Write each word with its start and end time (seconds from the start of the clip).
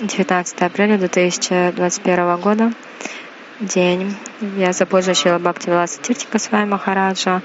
19 0.00 0.60
апреля 0.60 0.98
2021 0.98 2.36
года. 2.36 2.72
День. 3.60 4.14
Я 4.58 4.72
запозже 4.72 5.14
Шила 5.14 5.38
Бхакти 5.38 5.70
Виласа 5.70 6.02
Тиртика 6.02 6.38
с 6.38 6.50
вами 6.50 6.68
Махараджа. 6.68 7.40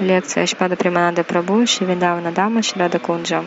Лекция 0.00 0.44
Шпада 0.44 0.76
Приманада 0.76 1.22
Прабhu, 1.22 1.66
Шивидавана 1.66 2.30
Дама, 2.30 2.62
Шрада 2.62 2.98
Кунджа. 2.98 3.42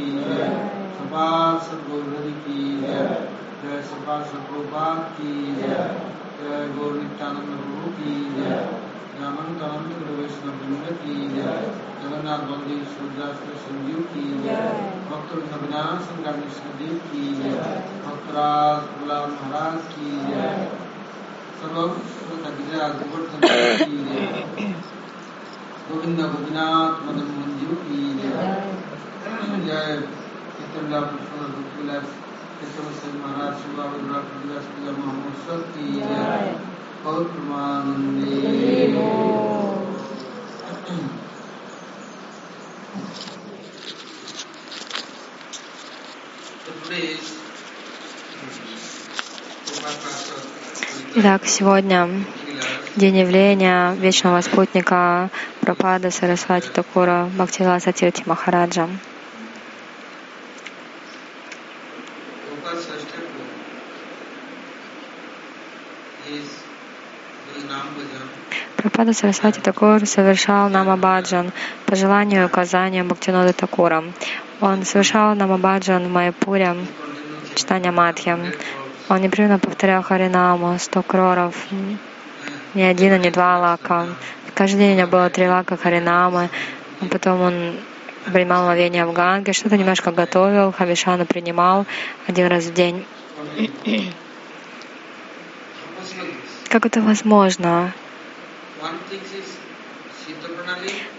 की 0.00 0.10
जय 0.18 0.44
सपा 0.96 1.24
सदगुरु 1.60 2.20
की 2.42 2.60
जय 2.80 3.08
जय 3.62 3.80
सपा 3.82 4.14
सदगोपाल 4.24 4.98
की 5.16 5.32
जय 5.54 5.74
जय 6.36 6.68
गौर 6.76 6.94
नित्यानंद 6.94 7.50
प्रभु 7.50 7.90
की 7.96 8.14
जय 8.34 8.54
गुरु 9.20 10.14
वैष्णव 10.14 10.54
वृंद 10.60 10.86
की 11.00 11.16
जय 11.28 11.58
जगन्नाथ 12.02 12.46
बलदेव 12.48 12.84
सूर्यास्त 12.92 13.50
संजीव 13.64 14.00
की 14.12 14.24
जय 14.42 14.62
भक्त 15.10 15.34
अविनाश 15.52 16.06
संग्राम 16.06 16.40
विष्णुदेव 16.40 16.94
की 17.06 17.24
जय 17.34 17.58
भक्तराज 18.06 18.88
गुलाम 18.94 19.30
महाराज 19.32 19.80
की 19.92 20.10
जय 20.26 20.68
गोविंद 25.88 26.20
गोपीनाथ 26.20 27.00
मदन 27.04 27.32
मंजू 27.36 27.74
की 27.82 28.02
जय 28.18 28.79
जय 29.65 30.01
चित्रला 30.57 30.99
पुष्प 31.09 31.33
विलास 31.77 32.07
केशव 32.59 32.91
सिंह 32.99 33.15
महाराज 33.25 33.53
शिवा 33.61 33.85
विलास 33.93 34.65
पूजा 34.71 34.91
महोत्सव 34.99 35.61
की 35.73 35.91
जय 35.99 36.55
और 37.05 37.23
प्रमानंदे 37.33 38.35
Итак, 51.17 51.45
сегодня 51.45 52.09
день 52.95 53.17
явления 53.17 53.93
вечного 53.93 54.41
спутника 54.41 55.29
Пропада 55.61 56.11
Сарасвати 56.11 56.69
Такура 56.69 57.29
Бхактивиласа 57.37 57.91
Тирти 57.91 58.23
Махараджа. 58.25 58.87
Пропада 69.00 69.14
Сарасвати 69.14 69.60
Такур 69.60 70.06
совершал 70.06 70.68
Намабаджан 70.68 71.52
по 71.86 71.96
желанию 71.96 72.42
и 72.42 72.44
указанию 72.44 73.06
Бхактинода 73.06 73.54
Такура. 73.54 74.04
Он 74.60 74.84
совершал 74.84 75.34
Намабаджан 75.34 76.04
в 76.04 76.10
Майпуре, 76.10 76.76
читания 77.54 77.92
Матхи. 77.92 78.36
Он 79.08 79.20
непрерывно 79.22 79.58
повторял 79.58 80.02
Харинаму, 80.02 80.78
сто 80.78 81.02
кроров, 81.02 81.54
ни 82.74 82.82
один, 82.82 83.18
не 83.22 83.30
два 83.30 83.58
лака. 83.58 84.06
Каждый 84.54 84.80
день 84.80 84.96
у 84.96 84.98
него 84.98 85.08
было 85.08 85.30
три 85.30 85.48
лака 85.48 85.78
Харинамы. 85.78 86.50
Потом 87.10 87.40
он 87.40 87.76
принимал 88.26 88.66
ловение 88.66 89.06
в 89.06 89.14
Ганге, 89.14 89.54
что-то 89.54 89.78
немножко 89.78 90.12
готовил, 90.12 90.72
Хавишану 90.72 91.24
принимал 91.24 91.86
один 92.26 92.48
раз 92.48 92.64
в 92.64 92.74
день. 92.74 93.06
Как 96.68 96.84
это 96.84 97.00
возможно? 97.00 97.94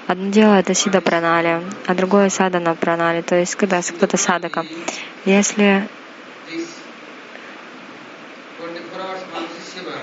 Одно 0.08 0.32
дело 0.32 0.56
это 0.56 0.74
сида 0.74 1.02
пранали, 1.02 1.62
а 1.86 1.96
другое 1.96 2.30
садана 2.30 2.76
пранали, 2.76 3.22
то 3.22 3.36
есть 3.36 3.56
когда 3.56 3.82
кто-то 3.82 4.18
садака. 4.18 4.66
Если 5.26 5.88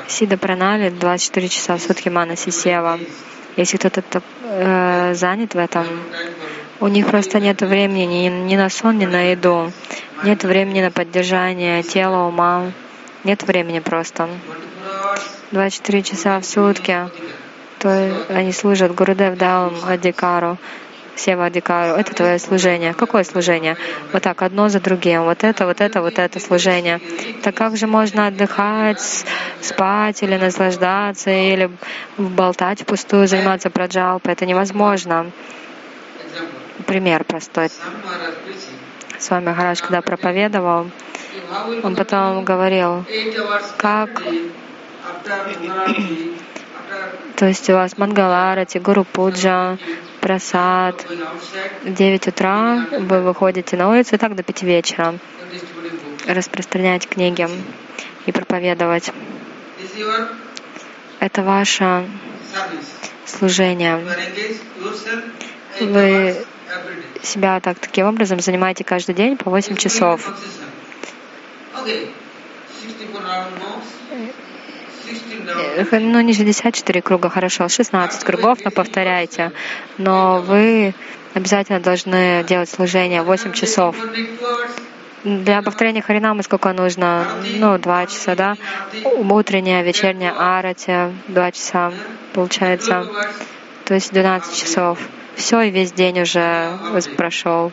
сида 0.09 0.37
пранали 0.37 0.91
24 0.91 1.49
часа 1.49 1.77
в 1.77 1.83
сутки 1.83 2.09
мана 2.09 2.37
сисева, 2.37 2.99
если 3.57 3.77
кто-то 3.77 4.23
э, 4.45 5.15
занят 5.15 5.55
в 5.55 5.59
этом, 5.59 5.87
у 6.81 6.89
них 6.89 7.07
просто 7.09 7.41
нет 7.41 7.61
времени 7.61 8.29
ни, 8.29 8.29
ни 8.29 8.57
на 8.57 8.71
сон, 8.71 8.99
ни 8.99 9.07
на 9.07 9.31
еду, 9.31 9.73
нет 10.23 10.45
времени 10.45 10.81
на 10.81 10.91
поддержание 10.91 11.83
тела, 11.83 12.27
ума, 12.29 12.73
нет 13.25 13.43
времени 13.43 13.81
просто. 13.81 14.29
24 15.51 16.03
часа 16.03 16.41
в 16.41 16.45
сутки, 16.45 17.09
то 17.79 18.27
они 18.29 18.53
служат 18.53 18.95
Гурудев 18.95 19.37
дал 19.37 19.73
Адикару, 19.87 20.59
Сева 21.17 21.47
Адикару. 21.47 21.95
Это 21.95 22.15
твое 22.15 22.39
служение. 22.39 22.95
Какое 22.95 23.25
служение? 23.25 23.77
Вот 24.13 24.23
так, 24.23 24.43
одно 24.43 24.69
за 24.69 24.81
другим. 24.81 25.25
Вот 25.25 25.45
это, 25.45 25.67
вот 25.67 25.81
это, 25.81 26.01
вот 26.01 26.19
это 26.19 26.41
служение. 26.41 27.01
Так 27.43 27.55
как 27.55 27.77
же 27.77 27.87
можно 27.87 28.29
отдыхать, 28.29 29.25
спать 29.61 30.23
или 30.23 30.37
наслаждаться, 30.37 31.31
или 31.31 31.71
болтать 32.17 32.83
впустую, 32.83 33.27
заниматься 33.27 33.71
праджалпой? 33.71 34.33
Это 34.33 34.47
невозможно. 34.47 35.31
Пример 36.87 37.25
простой. 37.25 37.69
С 39.19 39.31
вами 39.31 39.47
Махарадж, 39.47 39.81
когда 39.81 40.01
проповедовал, 40.01 40.91
он 41.83 41.97
потом 41.97 42.45
говорил, 42.45 43.05
как 43.77 44.23
то 47.37 47.47
есть 47.47 47.71
у 47.71 47.75
вас 47.75 47.97
Мангаларати, 47.99 48.79
Гуру 48.79 49.05
Пуджа, 49.05 49.79
Прасад. 50.21 51.07
В 51.85 51.95
9 51.95 52.29
утра 52.29 52.87
вы 52.99 53.23
выходите 53.23 53.77
на 53.77 53.89
улицу 53.89 54.17
и 54.17 54.19
так 54.19 54.35
до 54.35 54.43
5 54.43 54.63
вечера 54.65 55.15
распространять 56.27 57.09
книги 57.09 57.49
и 58.27 58.33
проповедовать. 58.33 59.13
Это 61.21 61.43
ваше 61.43 62.09
служение. 63.25 64.05
Вы 65.81 66.37
себя 67.23 67.61
так 67.61 67.79
таким 67.79 68.07
образом 68.07 68.41
занимаете 68.41 68.85
каждый 68.85 69.15
день 69.15 69.37
по 69.37 69.51
8 69.51 69.77
часов. 69.77 70.29
Ну, 75.93 76.21
не 76.21 76.35
64 76.35 77.03
круга, 77.03 77.29
хорошо, 77.29 77.69
16 77.69 78.25
кругов, 78.25 78.59
но 78.65 78.71
повторяйте. 78.71 79.53
Но 79.97 80.41
вы 80.41 80.95
обязательно 81.35 81.81
должны 81.81 82.45
делать 82.45 82.69
служение 82.69 83.23
8 83.23 83.53
часов. 83.53 83.97
Для 85.25 85.63
повторения 85.63 86.01
Харинамы 86.01 86.43
сколько 86.43 86.73
нужно? 86.73 87.27
Ну, 87.57 87.77
два 87.79 88.07
часа, 88.07 88.37
да? 88.37 88.57
Утренняя, 89.05 89.83
вечерняя 89.83 90.33
арати, 90.33 91.13
два 91.29 91.51
часа, 91.51 91.93
получается. 92.33 93.07
То 93.85 93.95
есть 93.95 94.13
12 94.13 94.57
часов. 94.57 94.99
Все, 95.35 95.61
и 95.63 95.71
весь 95.71 95.93
день 95.93 96.21
уже 96.21 96.79
прошел. 97.17 97.73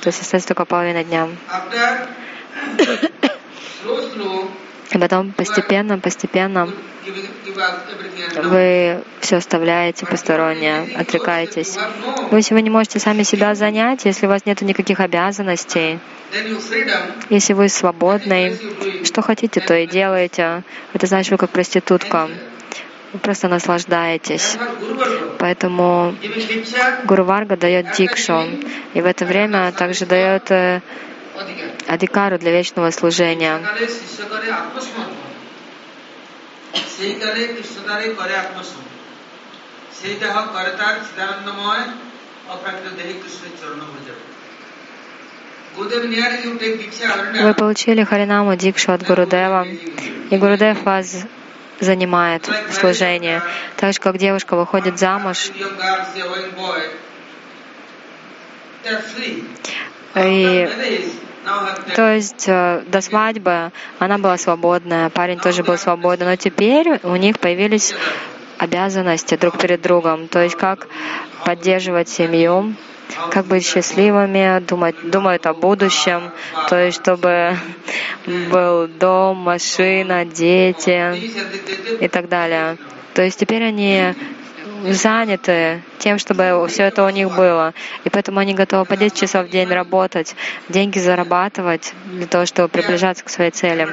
То 0.00 0.08
есть 0.08 0.20
остается 0.20 0.48
только 0.48 0.64
половина 0.64 1.04
дня. 1.04 1.28
И 4.92 4.98
потом 4.98 5.32
постепенно, 5.32 5.98
постепенно 5.98 6.68
вы 8.42 9.02
все 9.20 9.36
оставляете 9.36 10.06
постороннее, 10.06 10.86
отрекаетесь. 10.96 11.78
Вы, 12.30 12.62
не 12.62 12.70
можете 12.70 12.98
сами 12.98 13.22
себя 13.22 13.54
занять, 13.54 14.04
если 14.04 14.26
у 14.26 14.28
вас 14.28 14.46
нет 14.46 14.60
никаких 14.62 15.00
обязанностей, 15.00 15.98
если 17.30 17.52
вы 17.52 17.68
свободны, 17.68 18.56
что 19.04 19.22
хотите, 19.22 19.60
то 19.60 19.74
и 19.74 19.86
делаете. 19.86 20.62
Это 20.92 21.06
значит, 21.06 21.32
вы 21.32 21.38
как 21.38 21.50
проститутка. 21.50 22.28
Вы 23.12 23.18
просто 23.18 23.48
наслаждаетесь. 23.48 24.56
Поэтому 25.38 26.14
Гуру 27.04 27.24
Варга 27.24 27.58
дает 27.58 27.92
дикшу. 27.92 28.44
И 28.94 29.00
в 29.02 29.06
это 29.06 29.26
время 29.26 29.70
также 29.72 30.06
дает 30.06 30.50
э, 30.50 30.80
адикару 31.86 32.38
для 32.38 32.52
вечного 32.52 32.90
служения. 32.90 33.60
Вы 47.42 47.54
получили 47.54 48.04
Харинаму 48.04 48.56
Дикшу 48.56 48.92
от 48.92 49.02
Гурудева, 49.02 49.66
и 50.30 50.36
Гурудев 50.36 50.82
вас 50.82 51.24
занимает 51.80 52.46
в 52.46 52.72
служении. 52.72 53.40
Так 53.76 53.92
же, 53.92 54.00
как 54.00 54.18
девушка 54.18 54.56
выходит 54.56 54.98
замуж, 54.98 55.50
и 60.14 60.68
то 61.96 62.14
есть 62.14 62.44
э, 62.46 62.82
до 62.86 63.00
свадьбы 63.00 63.72
она 63.98 64.18
была 64.18 64.36
свободная, 64.38 65.10
парень 65.10 65.38
тоже 65.38 65.62
был 65.64 65.76
свободный, 65.76 66.26
но 66.26 66.36
теперь 66.36 67.00
у 67.02 67.16
них 67.16 67.38
появились 67.40 67.94
обязанности 68.58 69.36
друг 69.36 69.58
перед 69.58 69.82
другом, 69.82 70.28
то 70.28 70.40
есть 70.40 70.56
как 70.56 70.86
поддерживать 71.44 72.08
семью, 72.08 72.74
как 73.30 73.46
быть 73.46 73.66
счастливыми, 73.66 74.60
думать, 74.60 74.94
думают 75.10 75.46
о 75.46 75.54
будущем, 75.54 76.30
то 76.68 76.76
есть 76.76 77.00
чтобы 77.00 77.56
был 78.50 78.86
дом, 78.86 79.38
машина, 79.38 80.24
дети 80.24 81.16
и 82.00 82.08
так 82.08 82.28
далее. 82.28 82.78
То 83.14 83.22
есть 83.22 83.40
теперь 83.40 83.64
они 83.64 84.14
заняты 84.90 85.82
тем, 85.98 86.18
чтобы 86.18 86.66
все 86.68 86.84
это 86.84 87.04
у 87.04 87.10
них 87.10 87.34
было. 87.34 87.74
И 88.04 88.10
поэтому 88.10 88.40
они 88.40 88.54
готовы 88.54 88.84
по 88.84 88.96
10 88.96 89.16
часов 89.16 89.46
в 89.46 89.50
день 89.50 89.68
работать, 89.68 90.34
деньги 90.68 90.98
зарабатывать 90.98 91.94
для 92.06 92.26
того, 92.26 92.46
чтобы 92.46 92.68
приближаться 92.68 93.24
к 93.24 93.30
своей 93.30 93.50
цели. 93.50 93.88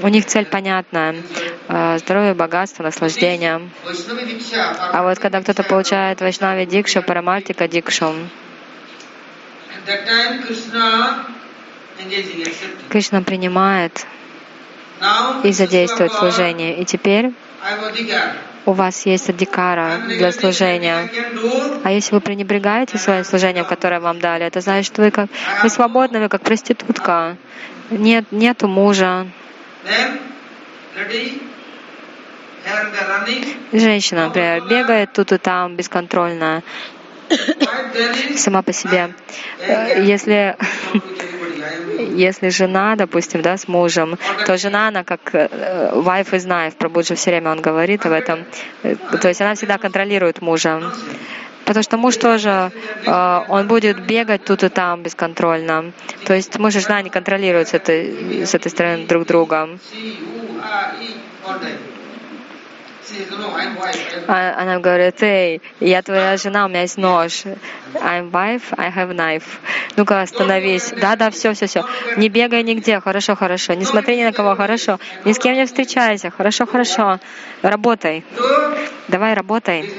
У 0.00 0.08
них 0.08 0.26
цель 0.26 0.46
понятная— 0.46 1.16
здоровье, 1.98 2.34
богатство, 2.34 2.82
наслаждение. 2.82 3.60
А 4.92 5.02
вот 5.02 5.18
когда 5.18 5.40
кто-то 5.42 5.62
получает 5.62 6.20
Вайшнави 6.20 6.66
Дикшу, 6.66 7.02
Парамартика 7.02 7.68
Дикшу, 7.68 8.14
Кришна 12.88 13.22
принимает 13.22 14.06
и 15.42 15.52
задействует 15.52 16.12
служение. 16.12 16.80
И 16.80 16.84
теперь 16.84 17.32
у 18.66 18.72
вас 18.72 19.06
есть 19.06 19.28
адикара 19.28 19.98
для 20.06 20.32
служения. 20.32 21.08
А 21.82 21.90
если 21.90 22.14
вы 22.14 22.20
пренебрегаете 22.20 22.98
своим 22.98 23.24
служением, 23.24 23.64
которое 23.64 24.00
вам 24.00 24.20
дали, 24.20 24.44
это 24.44 24.60
значит, 24.60 24.92
что 24.92 25.02
вы 25.02 25.10
как 25.10 25.28
вы 25.62 25.70
свободны, 25.70 26.20
вы 26.20 26.28
как 26.28 26.42
проститутка. 26.42 27.36
Нет, 27.90 28.26
нету 28.30 28.68
мужа. 28.68 29.26
Женщина, 33.72 34.26
например, 34.26 34.68
бегает 34.68 35.12
тут 35.12 35.32
и 35.32 35.38
там 35.38 35.76
бесконтрольно, 35.76 36.62
сама 38.36 38.62
по 38.62 38.72
себе. 38.72 39.14
Если 40.02 40.56
если 41.98 42.48
жена, 42.48 42.96
допустим, 42.96 43.42
да, 43.42 43.56
с 43.56 43.68
мужем, 43.68 44.18
то 44.46 44.56
жена, 44.56 44.88
она 44.88 45.04
как 45.04 45.34
э, 45.34 45.48
wife 45.94 46.30
is 46.30 46.46
knife, 46.46 46.76
Прабуджа 46.76 47.14
все 47.14 47.30
время 47.30 47.50
он 47.52 47.60
говорит 47.60 48.06
об 48.06 48.12
этом. 48.12 48.44
Э, 48.82 48.96
то 49.20 49.28
есть 49.28 49.40
она 49.40 49.54
всегда 49.54 49.78
контролирует 49.78 50.42
мужа. 50.42 50.82
Потому 51.64 51.82
что 51.84 51.96
муж 51.98 52.16
тоже, 52.16 52.72
э, 53.06 53.40
он 53.48 53.68
будет 53.68 54.04
бегать 54.04 54.44
тут 54.44 54.62
и 54.64 54.68
там 54.68 55.02
бесконтрольно. 55.02 55.92
То 56.26 56.34
есть 56.34 56.58
муж 56.58 56.74
и 56.74 56.80
жена 56.80 57.02
не 57.02 57.10
контролируют 57.10 57.68
с 57.68 57.74
этой, 57.74 58.44
с 58.44 58.54
этой 58.54 58.70
стороны 58.70 59.06
друг 59.06 59.26
друга. 59.26 59.68
А, 64.28 64.54
она 64.60 64.78
говорит, 64.78 65.22
эй, 65.22 65.62
я 65.80 66.02
твоя 66.02 66.36
жена, 66.36 66.66
у 66.66 66.68
меня 66.68 66.82
есть 66.82 66.98
нож. 66.98 67.44
I'm 67.94 68.30
wife, 68.30 68.62
I 68.76 68.90
have 68.90 69.14
knife. 69.14 69.44
Ну-ка, 69.96 70.20
остановись. 70.22 70.92
Да-да, 71.00 71.30
все, 71.30 71.52
все, 71.54 71.66
все. 71.66 71.84
Не 72.16 72.28
бегай 72.28 72.62
нигде. 72.62 73.00
Хорошо, 73.00 73.34
хорошо. 73.34 73.74
Не 73.74 73.84
смотри 73.84 74.16
ни 74.18 74.24
на 74.24 74.32
кого. 74.32 74.54
Хорошо. 74.54 74.98
Ни 75.24 75.32
с 75.32 75.38
кем 75.38 75.54
не 75.54 75.66
встречайся. 75.66 76.30
Хорошо, 76.30 76.66
хорошо. 76.66 77.18
Работай. 77.62 78.24
Давай 79.08 79.34
работай. 79.34 79.90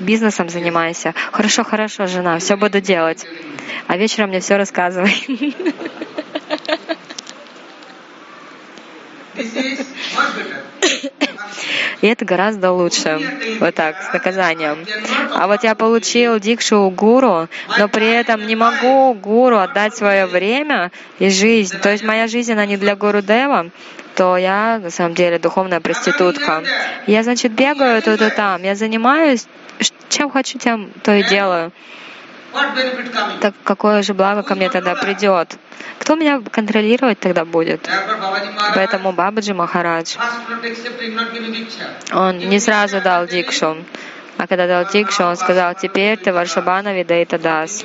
Бизнесом 0.00 0.48
занимайся. 0.48 1.14
Хорошо, 1.32 1.64
хорошо, 1.64 2.06
жена. 2.06 2.38
Все 2.38 2.56
буду 2.56 2.80
делать. 2.80 3.24
А 3.86 3.96
вечером 3.96 4.30
мне 4.30 4.40
все 4.40 4.56
рассказывай. 4.56 5.54
This 9.34 9.54
is 9.54 9.94
much 10.16 10.34
better. 10.34 11.27
И 12.00 12.06
это 12.06 12.24
гораздо 12.24 12.70
лучше, 12.70 13.20
вот 13.60 13.74
так, 13.74 14.00
с 14.02 14.12
наказанием. 14.12 14.86
А 15.34 15.46
вот 15.46 15.64
я 15.64 15.74
получил 15.74 16.38
дикшу 16.38 16.78
у 16.78 16.90
гуру, 16.90 17.48
но 17.78 17.88
при 17.88 18.08
этом 18.08 18.46
не 18.46 18.54
могу 18.54 19.14
гуру 19.14 19.58
отдать 19.58 19.96
свое 19.96 20.26
время 20.26 20.92
и 21.18 21.28
жизнь. 21.28 21.78
То 21.78 21.90
есть 21.90 22.04
моя 22.04 22.28
жизнь, 22.28 22.52
она 22.52 22.66
не 22.66 22.76
для 22.76 22.94
гуру 22.94 23.20
Дева, 23.20 23.70
то 24.14 24.36
я 24.36 24.78
на 24.82 24.90
самом 24.90 25.14
деле 25.14 25.38
духовная 25.38 25.80
проститутка. 25.80 26.62
Я, 27.06 27.22
значит, 27.22 27.52
бегаю 27.52 28.00
тут 28.02 28.20
и 28.20 28.30
там, 28.30 28.62
я 28.62 28.74
занимаюсь, 28.74 29.46
чем 30.08 30.30
хочу, 30.30 30.58
тем 30.58 30.90
то 31.02 31.14
и 31.14 31.22
делаю. 31.24 31.72
Так 33.40 33.54
какое 33.64 34.02
же 34.02 34.14
благо 34.14 34.42
ко 34.42 34.54
мне 34.54 34.70
тогда 34.70 34.94
придет? 34.94 35.56
Кто 35.98 36.14
меня 36.14 36.40
контролировать 36.50 37.18
тогда 37.20 37.44
будет? 37.44 37.88
Поэтому 38.74 39.12
Бабаджи 39.12 39.54
Махарадж, 39.54 40.16
он 42.12 42.38
не 42.38 42.60
сразу 42.60 43.00
дал 43.00 43.26
дикшу. 43.26 43.76
А 44.38 44.46
когда 44.46 44.68
дал 44.68 44.86
дикшу, 44.86 45.24
он 45.24 45.36
сказал, 45.36 45.74
теперь 45.74 46.16
ты 46.16 46.32
Варшабана 46.32 46.94
Видаита 46.94 47.38
Дас. 47.38 47.84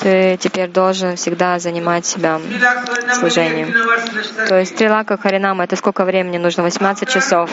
Ты 0.00 0.36
теперь 0.40 0.68
должен 0.68 1.14
всегда 1.14 1.60
занимать 1.60 2.04
себя 2.04 2.40
служением. 3.14 3.72
То 4.48 4.58
есть 4.58 4.76
три 4.76 4.88
лака 4.88 5.16
Харинама, 5.16 5.62
это 5.64 5.76
сколько 5.76 6.04
времени 6.04 6.38
нужно? 6.38 6.64
18 6.64 7.08
часов 7.08 7.50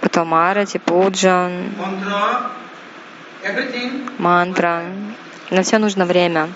потом 0.00 0.34
арати, 0.34 0.78
пуджа, 0.78 1.50
мантра. 4.18 4.82
На 5.50 5.62
все 5.62 5.78
нужно 5.78 6.04
время. 6.06 6.48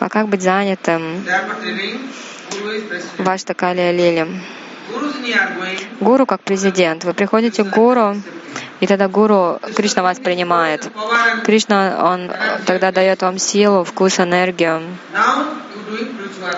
А 0.00 0.08
как 0.08 0.28
быть 0.28 0.42
занятым? 0.42 1.24
Ваш 3.18 3.42
Такалия 3.42 3.92
Лили. 3.92 4.26
Гуру 6.00 6.24
как 6.24 6.40
президент. 6.40 7.04
Вы 7.04 7.12
приходите 7.12 7.64
к 7.64 7.68
гуру, 7.68 8.16
и 8.80 8.86
тогда 8.86 9.08
гуру, 9.08 9.60
Кришна 9.76 10.02
вас 10.02 10.18
принимает. 10.18 10.88
Кришна, 11.44 11.98
он 12.12 12.30
тогда 12.64 12.92
дает 12.92 13.22
вам 13.22 13.38
силу, 13.38 13.84
вкус, 13.84 14.18
энергию. 14.20 14.82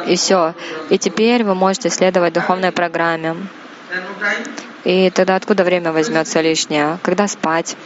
И 0.06 0.16
все. 0.16 0.54
И 0.88 0.98
теперь 0.98 1.44
вы 1.44 1.54
можете 1.54 1.90
следовать 1.90 2.32
духовной 2.34 2.72
программе. 2.72 3.36
И 4.84 5.10
тогда 5.10 5.36
откуда 5.36 5.64
время 5.64 5.92
возьмется 5.92 6.40
лишнее? 6.40 6.98
Когда 7.02 7.28
спать? 7.28 7.76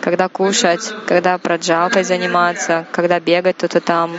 Когда 0.00 0.28
кушать? 0.28 0.92
Когда 1.06 1.38
проджалпой 1.38 2.04
заниматься? 2.04 2.86
Когда 2.92 3.18
бегать 3.18 3.56
тут 3.56 3.74
и 3.74 3.80
там? 3.80 4.16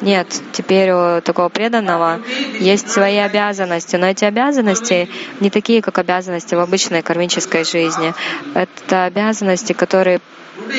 Нет, 0.00 0.28
теперь 0.52 0.92
у 0.92 1.20
такого 1.20 1.50
преданного 1.50 2.20
есть 2.58 2.90
свои 2.90 3.18
обязанности, 3.18 3.96
но 3.96 4.06
эти 4.06 4.24
обязанности 4.24 5.10
не 5.40 5.50
такие, 5.50 5.82
как 5.82 5.98
обязанности 5.98 6.54
в 6.54 6.60
обычной 6.60 7.02
кармической 7.02 7.64
жизни. 7.64 8.14
Это 8.54 9.04
обязанности, 9.04 9.74
которые 9.74 10.20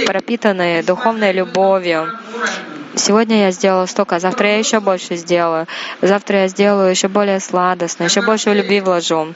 пропитаны 0.07 0.81
духовной 0.81 1.33
любовью. 1.33 2.07
Сегодня 2.95 3.43
я 3.45 3.51
сделала 3.51 3.85
столько, 3.85 4.17
а 4.17 4.19
завтра 4.19 4.49
я 4.49 4.57
еще 4.57 4.79
больше 4.79 5.15
сделаю. 5.15 5.67
Завтра 6.01 6.41
я 6.41 6.47
сделаю 6.47 6.89
еще 6.89 7.07
более 7.07 7.39
сладостно, 7.39 8.03
еще 8.03 8.21
больше 8.21 8.53
любви 8.53 8.81
вложу 8.81 9.33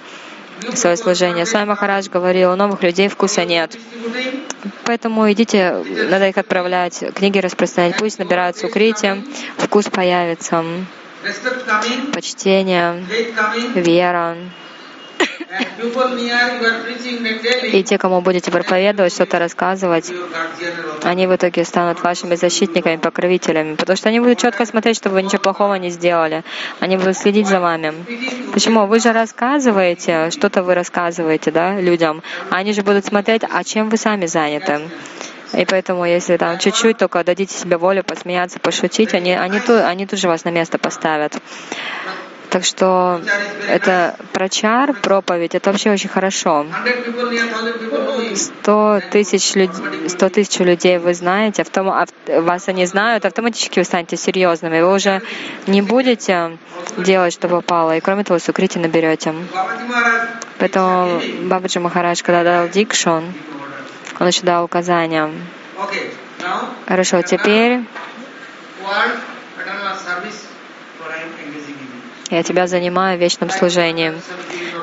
свое 0.74 0.97
служение. 0.97 1.45
С 1.45 1.53
вами 1.53 1.69
Махарадж 1.69 2.09
говорил, 2.09 2.51
у 2.51 2.55
новых 2.55 2.83
людей 2.83 3.07
вкуса 3.07 3.45
нет. 3.45 3.77
Поэтому 4.85 5.31
идите, 5.31 5.83
надо 6.09 6.27
их 6.27 6.38
отправлять, 6.38 7.03
книги 7.13 7.39
распространять, 7.39 7.97
пусть 7.97 8.19
набираются 8.19 8.67
укрытия, 8.67 9.24
вкус 9.57 9.85
появится, 9.85 10.63
почтение, 12.13 13.03
вера. 13.75 14.38
И 17.72 17.84
те, 17.84 17.98
кому 17.98 18.22
будете 18.22 18.51
проповедовать, 18.51 19.13
что-то 19.13 19.39
рассказывать, 19.39 20.12
они 21.03 21.27
в 21.27 21.36
итоге 21.36 21.63
станут 21.63 22.01
вашими 22.01 22.36
защитниками, 22.36 22.98
покровителями, 22.98 23.75
потому 23.75 23.95
что 23.95 24.10
они 24.10 24.19
будут 24.19 24.39
четко 24.39 24.65
смотреть, 24.65 24.98
чтобы 24.98 25.15
вы 25.15 25.24
ничего 25.24 25.41
плохого 25.41 25.75
не 25.75 25.89
сделали. 25.89 26.43
Они 26.79 26.98
будут 26.98 27.17
следить 27.17 27.48
за 27.48 27.60
вами. 27.60 27.93
Почему? 28.53 28.86
Вы 28.86 29.00
же 29.00 29.12
рассказываете, 29.12 30.31
что-то 30.31 30.63
вы 30.63 30.74
рассказываете, 30.75 31.51
да, 31.51 31.79
людям, 31.79 32.24
они 32.50 32.74
же 32.74 32.81
будут 32.81 33.05
смотреть, 33.05 33.43
а 33.50 33.63
чем 33.63 33.89
вы 33.89 33.98
сами 33.98 34.25
заняты. 34.25 34.81
И 35.53 35.65
поэтому, 35.65 36.05
если 36.05 36.38
там 36.38 36.57
чуть-чуть 36.57 36.98
только 36.98 37.24
дадите 37.24 37.55
себе 37.55 37.77
волю 37.77 38.03
посмеяться, 38.03 38.60
пошутить, 38.60 39.13
они, 39.13 39.34
они, 39.34 39.60
тут, 39.60 39.81
они 39.81 40.05
тут 40.05 40.19
же 40.19 40.27
вас 40.27 40.43
на 40.43 40.50
место 40.50 40.77
поставят. 40.77 41.34
Так 42.55 42.63
что 42.63 43.19
это 43.67 44.15
прочар, 44.31 44.93
проповедь, 44.93 45.55
это 45.55 45.71
вообще 45.71 45.91
очень 45.91 46.07
хорошо. 46.07 46.65
Сто 48.33 49.01
тысяч, 49.12 49.55
люд... 49.55 49.71
Тысяч 50.31 50.57
людей 50.59 50.97
вы 50.97 51.13
знаете, 51.15 51.63
автом... 51.63 51.91
вас 52.27 52.69
они 52.69 52.85
знают, 52.85 53.25
автоматически 53.25 53.79
вы 53.79 53.83
станете 53.83 54.15
серьезными. 54.15 54.79
Вы 54.79 54.95
уже 54.95 55.21
не 55.67 55.81
будете 55.81 56.57
делать, 56.95 57.33
что 57.33 57.50
попало, 57.50 57.97
и 57.97 58.00
кроме 58.00 58.24
того, 58.24 58.39
сукрити 58.39 58.77
наберете. 58.77 59.35
Поэтому 60.57 61.19
Бабаджи 61.50 61.81
Махарадж, 61.81 62.24
когда 62.24 62.45
дал 62.45 62.69
дикшу, 62.69 63.21
он 64.17 64.27
еще 64.27 64.43
дал 64.43 64.63
указания. 64.63 65.29
Хорошо, 66.88 67.21
теперь 67.21 67.81
я 72.36 72.44
тебя 72.44 72.68
занимаю 72.68 73.18
вечным 73.18 73.50
служением. 73.50 74.20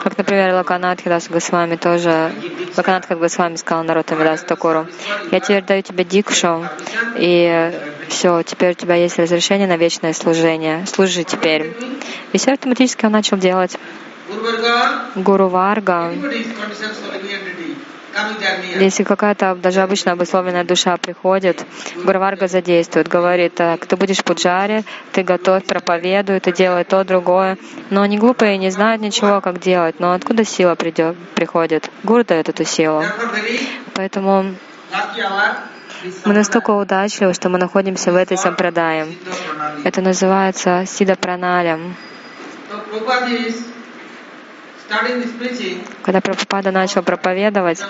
Как, 0.03 0.17
например, 0.19 0.55
Лаканат 0.55 1.01
Хидас 1.01 1.29
Госвами 1.29 1.77
тоже, 1.77 2.33
Лаканат 2.77 3.07
Госвами 3.09 3.57
сказал 3.57 3.85
народу 3.85 4.17
Мидас 4.17 4.43
Такуру, 4.43 4.87
я 5.31 5.41
теперь 5.41 5.63
даю 5.63 5.83
тебе 5.83 6.05
дикшу, 6.05 6.67
и 7.17 7.73
все, 8.09 8.43
теперь 8.43 8.73
у 8.73 8.75
тебя 8.75 8.95
есть 8.97 9.19
разрешение 9.19 9.69
на 9.69 9.77
вечное 9.77 10.13
служение. 10.13 10.87
Служи 10.87 11.25
теперь. 11.25 11.77
И 12.33 12.39
все 12.39 12.53
автоматически 12.53 13.05
он 13.05 13.13
начал 13.13 13.37
делать. 13.37 13.77
Гуру 15.15 15.49
Варга, 15.49 16.13
если 18.79 19.05
какая-то 19.05 19.55
даже 19.55 19.81
обычная 19.81 20.13
обусловленная 20.15 20.65
душа 20.65 20.97
приходит, 20.97 21.65
Гурварга 22.05 22.49
задействует, 22.49 23.09
говорит, 23.09 23.55
так, 23.55 23.87
ты 23.87 23.97
будешь 23.97 24.23
пуджаре, 24.23 24.85
ты 25.13 25.23
готовь, 25.23 25.65
проповедуй, 25.65 26.41
ты 26.41 26.53
делай 26.53 26.85
то, 26.85 27.05
другое. 27.05 27.59
Но 27.91 28.03
они 28.03 28.19
глупые, 28.19 28.59
не 28.59 28.71
знают 28.71 29.03
ничего, 29.03 29.41
как 29.41 29.61
делать. 29.61 30.01
Но 30.01 30.13
откуда 30.13 30.45
сила 30.45 30.75
придет, 30.75 31.17
приходит? 31.35 31.91
Гуру 32.03 32.25
дает 32.25 32.49
эту 32.49 32.65
силу. 32.65 33.03
Поэтому 33.95 34.55
мы 36.25 36.35
настолько 36.35 36.71
удачливы, 36.71 37.35
что 37.35 37.49
мы 37.49 37.59
находимся 37.59 38.13
в 38.13 38.17
этой 38.17 38.37
сампрадае. 38.37 39.07
Это 39.85 40.01
называется 40.01 40.85
Сида 40.87 41.17
Праналям. 41.17 41.97
Когда 46.03 46.21
Прабхупада 46.21 46.71
начал 46.71 47.03
проповедовать, 47.03 47.81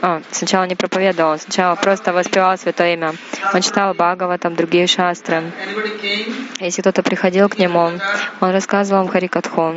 а, 0.00 0.22
сначала 0.30 0.64
не 0.64 0.74
проповедовал, 0.74 1.38
сначала 1.38 1.74
просто 1.76 2.12
воспевал 2.12 2.56
Святое 2.58 2.94
Имя. 2.94 3.14
Он 3.52 3.60
читал 3.60 3.94
Бхагаватам, 3.94 4.54
другие 4.54 4.86
шастры. 4.86 5.42
Если 6.58 6.80
кто-то 6.80 7.02
приходил 7.02 7.48
к 7.48 7.58
нему, 7.58 7.92
он 8.40 8.50
рассказывал 8.50 9.04
им 9.04 9.08
Харикатху. 9.08 9.74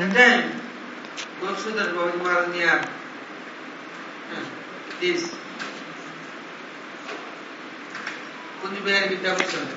This 5.01 5.44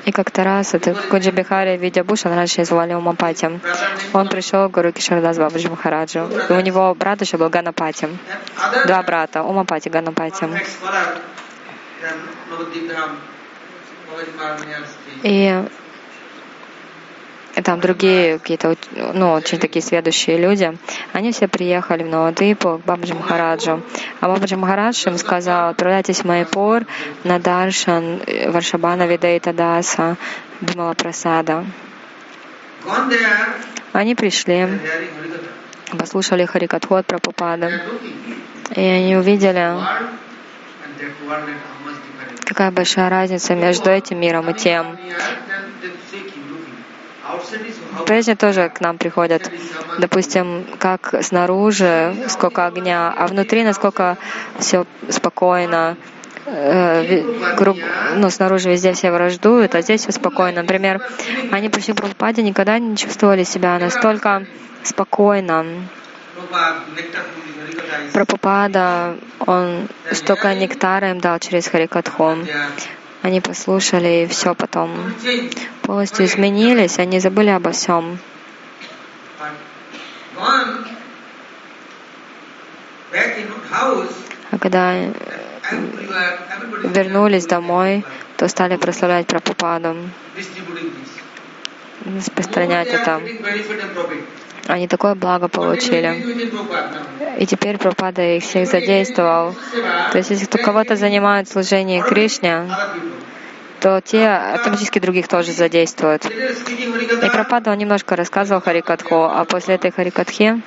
и 0.04 0.12
как-то 0.12 0.45
раз 0.45 0.75
это 0.75 0.95
Кундж 1.11 1.30
Бихари 1.30 1.76
Видьябхушан, 1.76 2.35
раньше 2.35 2.64
звали 2.64 2.95
Умапати, 2.95 3.61
он 4.12 4.28
пришел 4.28 4.68
к 4.68 4.73
Гоура 4.73 4.92
Кишор 4.92 5.23
дас 5.23 5.38
Бабаджи 5.38 5.68
Махараджу. 5.68 6.28
И 6.49 6.52
у 6.52 6.61
него 6.61 6.95
брат 6.95 7.21
еще 7.21 7.37
был 7.37 7.49
Ганапати. 7.49 8.09
Два 8.87 9.02
брата, 9.02 9.42
Умапати, 9.42 9.88
Ганапати. 9.88 10.47
И 15.23 15.64
и 17.58 17.62
там 17.62 17.80
другие 17.80 18.38
какие-то, 18.38 18.76
ну, 19.14 19.32
очень 19.32 19.58
такие 19.58 19.84
следующие 19.84 20.38
люди, 20.38 20.78
они 21.12 21.32
все 21.32 21.48
приехали 21.48 22.04
в 22.04 22.08
Новодвипу 22.08 22.78
к 22.78 22.86
Бабаджи 22.86 23.14
Махараджу. 23.14 23.82
А 24.20 24.28
Бабаджи 24.28 24.56
Махарадж 24.56 25.08
им 25.08 25.18
сказал, 25.18 25.70
отправляйтесь 25.70 26.20
в 26.20 26.24
Майпур 26.24 26.84
на 27.24 27.40
Даршан 27.40 28.20
э, 28.26 28.48
Варшабана 28.50 29.08
Видейта 29.08 29.52
Даса 29.52 30.16
Бимала 30.60 30.94
Прасада. 30.94 31.64
Они 33.92 34.14
пришли, 34.14 34.68
послушали 35.98 36.44
Харикатху 36.44 36.94
от 36.94 37.06
Прабхупады, 37.06 37.82
и 38.76 38.80
они 38.80 39.16
увидели, 39.16 39.74
какая 42.44 42.70
большая 42.70 43.10
разница 43.10 43.56
между 43.56 43.90
этим 43.90 44.20
миром 44.20 44.48
и 44.48 44.54
тем. 44.54 44.96
Прежде 48.06 48.37
тоже 48.37 48.68
к 48.68 48.80
нам 48.80 48.99
приходят, 48.99 49.50
допустим, 49.99 50.64
как 50.78 51.14
снаружи, 51.23 52.14
сколько 52.28 52.66
огня, 52.66 53.14
а 53.16 53.26
внутри 53.26 53.64
насколько 53.64 54.16
все 54.58 54.87
спокойно, 55.08 55.97
э, 56.47 57.23
ну, 58.16 58.30
снаружи 58.30 58.70
везде 58.70 58.92
все 58.92 59.11
враждуют, 59.11 59.75
а 59.75 59.82
здесь 59.82 60.02
все 60.02 60.12
спокойно. 60.12 60.62
Например, 60.62 61.02
они 61.50 61.68
к 61.68 61.73
Прабхупаде, 61.73 62.42
никогда 62.42 62.78
не 62.78 62.97
чувствовали 62.97 63.44
себя 63.44 63.78
настолько 63.78 64.44
спокойно. 64.82 65.66
Прабхупада, 68.12 69.16
он 69.40 69.88
столько 70.12 70.54
нектара 70.54 71.11
им 71.11 71.20
дал 71.20 71.38
через 71.38 71.68
Харикатху. 71.68 72.37
Они 73.28 73.42
послушали, 73.42 74.25
и 74.25 74.26
все 74.26 74.54
потом 74.54 74.90
полностью 75.82 76.25
изменились, 76.25 76.99
они 76.99 77.20
забыли 77.20 77.50
обо 77.50 77.73
всем. 77.73 78.18
А 84.50 84.58
когда 84.58 84.94
вернулись 86.85 87.44
домой, 87.44 88.02
то 88.38 88.49
стали 88.49 88.76
прославлять 88.76 89.26
Прабхупаду, 89.26 89.94
распространять 92.06 92.88
это. 92.88 93.20
Они 94.66 94.88
такое 94.88 95.14
благо 95.14 95.48
получили. 95.48 96.24
И 97.38 97.46
теперь 97.46 97.78
Пропада 97.78 98.22
их 98.22 98.42
всех 98.42 98.68
задействовал. 98.68 99.54
То 100.12 100.18
есть, 100.18 100.30
если 100.30 100.46
кого-то 100.46 100.96
занимают 100.96 101.48
служение 101.48 102.02
Кришне, 102.02 102.68
то 103.80 104.00
те 104.04 104.26
автоматически 104.26 104.98
других 104.98 105.28
тоже 105.28 105.52
задействуют. 105.52 106.26
И 106.26 107.30
Пропада 107.30 107.70
он 107.70 107.78
немножко 107.78 108.16
рассказывал 108.16 108.60
Харикатху, 108.60 109.24
а 109.24 109.44
после 109.44 109.76
этой 109.76 109.92
Харикатхи 109.92 110.60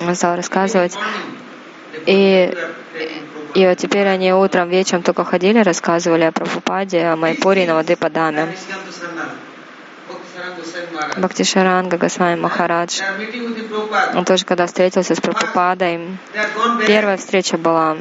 он 0.00 0.14
стал 0.14 0.36
рассказывать. 0.36 0.96
И 2.06 2.54
и 3.54 3.66
вот 3.66 3.78
теперь 3.78 4.06
они 4.06 4.32
утром, 4.32 4.68
вечером 4.68 5.02
только 5.02 5.24
ходили, 5.24 5.60
рассказывали 5.60 6.24
о 6.24 6.32
Прабхупаде, 6.32 7.06
о 7.06 7.16
Майпуре 7.16 7.64
и 7.64 7.66
Навадипадаме. 7.66 8.54
Бхактишаранга 11.16 11.96
Госвами 11.96 12.38
Махарадж. 12.40 13.00
Он 14.14 14.24
тоже, 14.24 14.44
когда 14.44 14.66
встретился 14.66 15.14
с 15.14 15.20
Прабхупадой, 15.20 16.18
первая 16.86 17.16
встреча 17.16 17.56
была. 17.56 17.96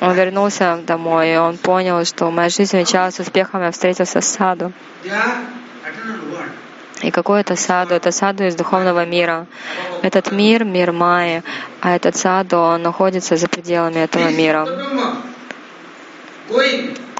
Он 0.00 0.14
вернулся 0.14 0.80
домой, 0.84 1.34
и 1.34 1.36
он 1.36 1.58
понял, 1.58 2.04
что 2.04 2.30
моя 2.30 2.48
жизнь 2.48 2.76
началась 2.76 3.16
с 3.16 3.20
успехом, 3.20 3.62
я 3.62 3.70
встретился 3.70 4.20
с 4.20 4.28
Саду. 4.28 4.72
И 7.00 7.10
какой 7.10 7.40
это 7.40 7.56
саду? 7.56 7.94
Это 7.94 8.12
саду 8.12 8.44
из 8.44 8.54
духовного 8.54 9.04
мира. 9.04 9.46
Этот 10.02 10.30
мир— 10.30 10.64
мир 10.76 10.92
Майи, 10.92 11.42
а 11.80 11.96
этот 11.96 12.16
саду, 12.16 12.58
он 12.58 12.82
находится 12.82 13.36
за 13.36 13.48
пределами 13.48 14.00
этого 14.00 14.28
мира. 14.28 14.68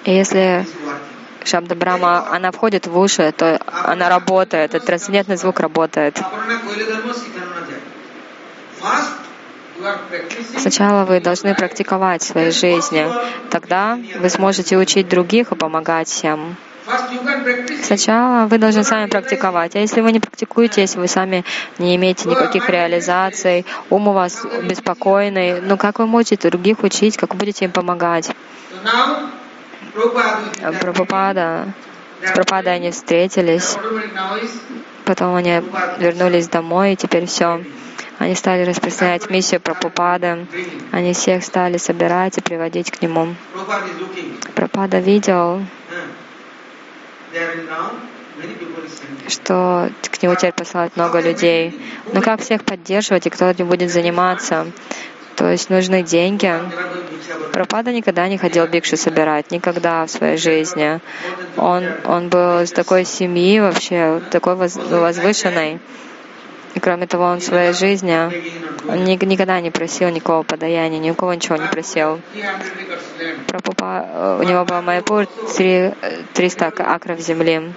И 0.05 0.11
если 0.11 0.67
Шабда 1.45 1.75
Брама, 1.75 2.29
она 2.31 2.51
входит 2.53 2.87
в 2.87 2.97
уши, 2.99 3.33
то 3.33 3.59
она 3.67 4.09
работает, 4.09 4.75
этот 4.75 4.87
трансцендентный 4.87 5.37
звук 5.37 5.61
работает. 5.61 6.21
Сначала 10.59 11.05
вы 11.05 11.21
должны 11.21 11.55
практиковать 11.55 12.23
в 12.23 12.27
своей 12.27 12.53
жизни. 12.53 13.07
Тогда 13.51 13.99
вы 14.21 14.29
сможете 14.29 14.77
учить 14.77 15.09
других 15.09 15.53
и 15.53 15.57
помогать 15.57 16.09
всем. 16.09 16.57
Сначала 17.83 18.47
вы 18.47 18.59
должны 18.59 18.85
сами 18.85 19.09
практиковать. 19.09 19.77
А 19.77 19.79
если 19.79 20.01
вы 20.01 20.13
не 20.13 20.21
практикуете, 20.21 20.81
если 20.81 20.99
вы 20.99 21.09
сами 21.09 21.45
не 21.79 21.97
имеете 21.97 22.29
никаких 22.29 22.69
реализаций, 22.69 23.65
ум 23.91 24.09
у 24.09 24.13
вас 24.13 24.45
беспокойный, 24.65 25.61
ну 25.61 25.77
как 25.77 25.99
вы 25.99 26.07
можете 26.07 26.37
других 26.37 26.83
учить, 26.83 27.17
как 27.17 27.35
вы 27.35 27.39
будете 27.39 27.67
им 27.67 27.73
помогать? 27.73 28.31
Прабхупада, 30.81 31.69
с 32.23 32.33
Прабхупадой 32.33 32.75
они 32.75 32.91
встретились, 32.91 33.77
потом 35.05 35.35
они 35.35 35.63
вернулись 35.99 36.49
домой, 36.49 36.93
и 36.93 36.97
теперь 36.97 37.27
все. 37.27 37.63
Они 38.19 38.35
стали 38.37 38.65
распространять 38.65 39.29
миссию 39.31 39.61
Прабхупады. 39.61 40.47
Они 40.93 41.13
всех 41.13 41.45
стали 41.45 41.79
собирать 41.79 42.39
и 42.39 42.41
приводить 42.41 42.91
к 42.91 43.03
нему. 43.03 43.35
Прабхупада 44.55 44.99
видел, 45.01 45.63
что 49.29 49.91
к 50.11 50.23
нему 50.23 50.35
теперь 50.35 50.53
посылают 50.53 50.97
много 50.97 51.21
людей. 51.21 51.79
Но 52.13 52.21
как 52.21 52.41
всех 52.41 52.65
поддерживать 52.65 53.27
и 53.27 53.31
кто 53.31 53.49
этим 53.49 53.69
будет 53.69 53.91
заниматься? 53.91 54.67
То 55.37 55.51
есть 55.51 55.71
нужны 55.71 56.03
деньги. 56.03 56.53
Пропада 57.53 57.93
никогда 57.93 58.29
не 58.29 58.39
ходил 58.39 58.67
бикшу 58.67 58.97
собирать, 58.97 59.51
никогда 59.51 60.07
в 60.07 60.11
своей 60.11 60.37
жизни. 60.37 61.01
Он, 61.57 61.85
он 62.05 62.29
был 62.29 62.61
из 62.61 62.71
такой 62.71 63.05
семьи 63.05 63.61
вообще, 63.61 64.21
такой 64.31 64.55
возвышенной. 64.55 65.81
И 66.75 66.81
кроме 66.81 67.07
того, 67.07 67.25
он 67.25 67.41
в 67.41 67.45
своей 67.45 67.73
жизни 67.73 68.13
он 68.89 69.05
никогда 69.05 69.61
не 69.61 69.71
просил 69.71 70.09
никакого 70.09 70.43
подаяния, 70.43 70.99
ни 70.99 71.11
у 71.11 71.15
кого 71.15 71.35
ничего 71.35 71.57
не 71.57 71.69
просил. 71.69 72.21
Прабхупа, 73.47 74.07
э, 74.09 74.39
у 74.41 74.43
него 74.43 74.65
был 74.65 74.83
Майпур 74.83 75.27
300 75.57 76.67
акров 76.67 77.21
земли. 77.21 77.73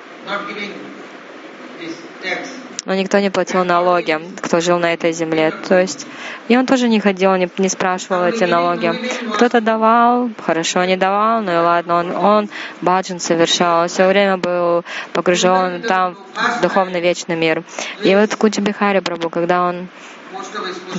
Но 2.86 2.94
никто 2.94 3.20
не 3.20 3.32
платил 3.32 3.66
налоги, 3.66 4.20
кто 4.42 4.60
жил 4.60 4.78
на 4.78 4.94
этой 4.94 5.12
земле. 5.12 5.52
То 5.68 5.80
есть, 5.80 6.06
и 6.48 6.56
он 6.56 6.68
тоже 6.68 6.88
не 6.88 7.00
ходил, 7.00 7.36
не, 7.36 7.50
не 7.58 7.70
спрашивал 7.70 8.26
эти 8.26 8.44
налоги. 8.44 8.94
Кто-то 9.34 9.60
давал, 9.60 10.30
хорошо 10.46 10.86
не 10.86 10.96
давал, 10.96 11.42
ну 11.42 11.52
и 11.52 11.56
ладно, 11.56 11.96
он, 11.96 12.16
он 12.16 12.50
баджан 12.82 13.20
совершал, 13.20 13.88
все 13.88 14.08
время 14.08 14.38
был 14.38 14.86
погружен 15.14 15.82
там 15.82 16.16
в 16.60 16.62
духовный 16.62 17.02
вечный 17.02 17.36
мир. 17.36 17.64
И 18.04 18.16
вот 18.16 18.36
Куджи 18.36 18.62
Бихари 18.62 19.00
Прабу, 19.00 19.30
когда 19.30 19.64
он 19.64 19.88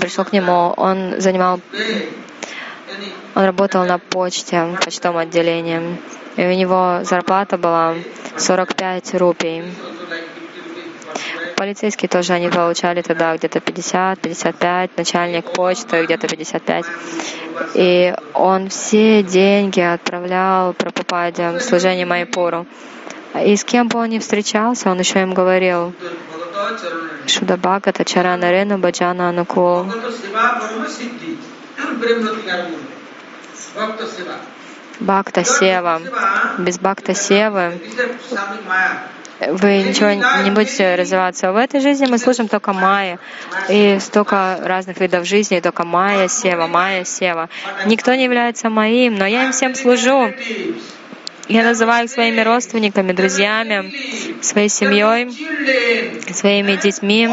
пришел 0.00 0.24
к 0.24 0.32
нему, 0.32 0.74
он 0.76 1.20
занимал, 1.20 1.60
он 3.36 3.44
работал 3.44 3.84
на 3.84 3.98
почте, 3.98 4.64
в 4.64 4.84
почтовом 4.84 5.18
отделении. 5.18 5.98
И 6.36 6.44
у 6.44 6.52
него 6.52 7.00
зарплата 7.02 7.56
была 7.56 7.94
45 8.36 9.14
рупий. 9.14 9.62
Полицейские 11.56 12.10
тоже 12.10 12.34
они 12.34 12.50
получали 12.50 13.00
тогда 13.00 13.34
где-то 13.34 13.60
50, 13.60 14.20
55, 14.20 14.90
начальник 14.98 15.50
почты 15.52 16.04
где-то 16.04 16.28
55. 16.28 16.84
И 17.74 18.14
он 18.34 18.68
все 18.68 19.22
деньги 19.22 19.80
отправлял 19.80 20.74
Прабхупаде 20.74 21.52
в 21.52 21.60
служение 21.60 22.04
Майпуру. 22.04 22.66
И 23.42 23.56
с 23.56 23.64
кем 23.64 23.88
бы 23.88 23.98
он 23.98 24.10
ни 24.10 24.18
встречался, 24.18 24.90
он 24.90 24.98
еще 24.98 25.22
им 25.22 25.32
говорил, 25.32 25.94
Шуда 27.26 27.56
Бхагата 27.56 28.04
Чарана 28.04 28.50
Рену 28.50 28.78
Баджана 28.78 29.30
Анукул. 29.30 29.86
Бхакта 35.00 35.44
Сева. 35.44 36.00
Без 36.58 36.78
Бхакта 36.78 37.14
Севы 37.14 37.80
вы 39.40 39.82
ничего 39.82 40.12
не 40.44 40.50
будете 40.50 40.94
развиваться. 40.94 41.52
В 41.52 41.56
этой 41.56 41.80
жизни 41.80 42.06
мы 42.06 42.18
слушаем 42.18 42.48
только 42.48 42.72
майя. 42.72 43.18
И 43.68 43.98
столько 44.00 44.58
разных 44.62 44.98
видов 45.00 45.26
жизни, 45.26 45.60
только 45.60 45.84
майя, 45.84 46.28
сева, 46.28 46.66
майя, 46.66 47.04
сева. 47.04 47.48
Никто 47.84 48.14
не 48.14 48.24
является 48.24 48.70
моим, 48.70 49.16
но 49.16 49.26
я 49.26 49.44
им 49.44 49.52
всем 49.52 49.74
служу. 49.74 50.32
Я 51.48 51.62
называю 51.62 52.06
их 52.06 52.10
своими 52.10 52.40
родственниками, 52.40 53.12
друзьями, 53.12 53.92
своей 54.42 54.68
семьей, 54.68 55.30
своими 56.32 56.76
детьми. 56.76 57.28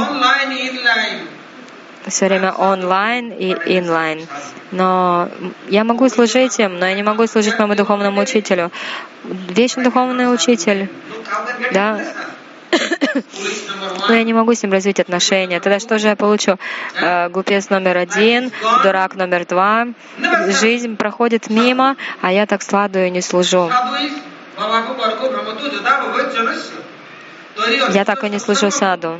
Все 2.07 2.27
время 2.27 2.51
онлайн 2.51 3.31
и 3.31 3.51
инлайн. 3.77 4.27
Но 4.71 5.29
я 5.67 5.83
могу 5.83 6.09
служить 6.09 6.59
им, 6.59 6.79
но 6.79 6.87
я 6.87 6.95
не 6.95 7.03
могу 7.03 7.27
служить 7.27 7.57
моему 7.59 7.75
духовному 7.75 8.21
учителю. 8.21 8.71
Вечный 9.23 9.83
духовный 9.83 10.33
учитель, 10.33 10.89
да, 11.71 12.01
но 14.07 14.13
я 14.13 14.23
не 14.23 14.33
могу 14.33 14.53
с 14.53 14.63
ним 14.63 14.71
развить 14.71 14.99
отношения. 14.99 15.59
Тогда 15.59 15.79
что 15.79 15.99
же 15.99 16.07
я 16.07 16.15
получу? 16.15 16.57
Э, 16.99 17.29
глупец 17.29 17.69
номер 17.69 17.97
один, 17.97 18.51
дурак 18.83 19.15
номер 19.15 19.45
два. 19.45 19.87
Жизнь 20.47 20.95
проходит 20.95 21.49
мимо, 21.49 21.95
а 22.21 22.31
я 22.31 22.45
так 22.45 22.63
сладую 22.63 23.07
и 23.07 23.09
не 23.11 23.21
служу. 23.21 23.69
Я 27.93 28.05
так 28.05 28.23
и 28.23 28.29
не 28.29 28.39
служу 28.39 28.71
саду. 28.71 29.17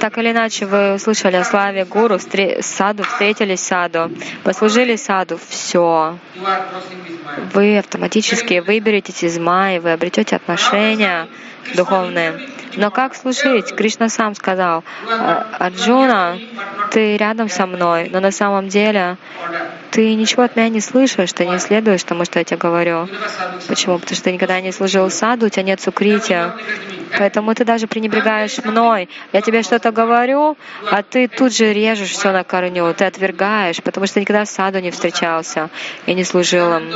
Так 0.00 0.18
или 0.18 0.30
иначе, 0.32 0.66
вы 0.66 0.94
услышали 0.94 1.36
о 1.36 1.44
славе 1.44 1.84
Гуру, 1.84 2.18
саду, 2.60 3.04
встретились 3.04 3.60
саду, 3.60 4.10
послужили 4.42 4.96
саду, 4.96 5.38
все. 5.48 6.18
Вы 7.54 7.78
автоматически 7.78 8.58
выберетесь 8.58 9.22
из 9.22 9.38
Майи, 9.38 9.78
вы 9.78 9.92
обретете 9.92 10.36
отношения 10.36 11.28
духовные. 11.74 12.48
Но 12.76 12.90
как 12.90 13.14
служить? 13.14 13.74
Кришна 13.74 14.08
сам 14.08 14.34
сказал, 14.34 14.82
«А, 15.08 15.46
Арджуна, 15.58 16.38
ты 16.90 17.16
рядом 17.16 17.48
со 17.48 17.66
мной, 17.66 18.08
но 18.10 18.20
на 18.20 18.30
самом 18.30 18.68
деле 18.68 19.16
ты 19.92 20.14
ничего 20.14 20.42
от 20.42 20.56
меня 20.56 20.70
не 20.70 20.80
слышишь, 20.80 21.32
ты 21.32 21.46
не 21.46 21.58
следуешь 21.58 22.02
тому, 22.02 22.24
что 22.24 22.38
я 22.38 22.44
тебе 22.44 22.56
говорю. 22.56 23.08
Почему? 23.68 23.98
Потому 23.98 24.16
что 24.16 24.24
ты 24.24 24.32
никогда 24.32 24.60
не 24.60 24.72
служил 24.72 25.10
саду, 25.10 25.46
у 25.46 25.48
тебя 25.50 25.62
нет 25.62 25.80
сукрития. 25.82 26.54
Поэтому 27.18 27.54
ты 27.54 27.66
даже 27.66 27.86
пренебрегаешь 27.86 28.58
мной. 28.64 29.10
Я 29.32 29.42
тебе 29.42 29.62
что-то 29.62 29.92
говорю, 29.92 30.56
а 30.90 31.02
ты 31.02 31.28
тут 31.28 31.54
же 31.54 31.74
режешь 31.74 32.12
все 32.12 32.32
на 32.32 32.42
корню, 32.42 32.92
ты 32.94 33.04
отвергаешь, 33.04 33.82
потому 33.82 34.06
что 34.06 34.20
никогда 34.20 34.46
саду 34.46 34.78
не 34.80 34.90
встречался 34.90 35.68
и 36.06 36.14
не 36.14 36.24
служил 36.24 36.74
им. 36.74 36.90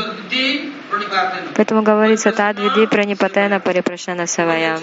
Поэтому 1.55 1.83
говорится, 1.83 2.33
тадвиди 2.33 2.87
пранипатена 2.87 3.61
парипрашана 3.61 4.27
савая. 4.27 4.81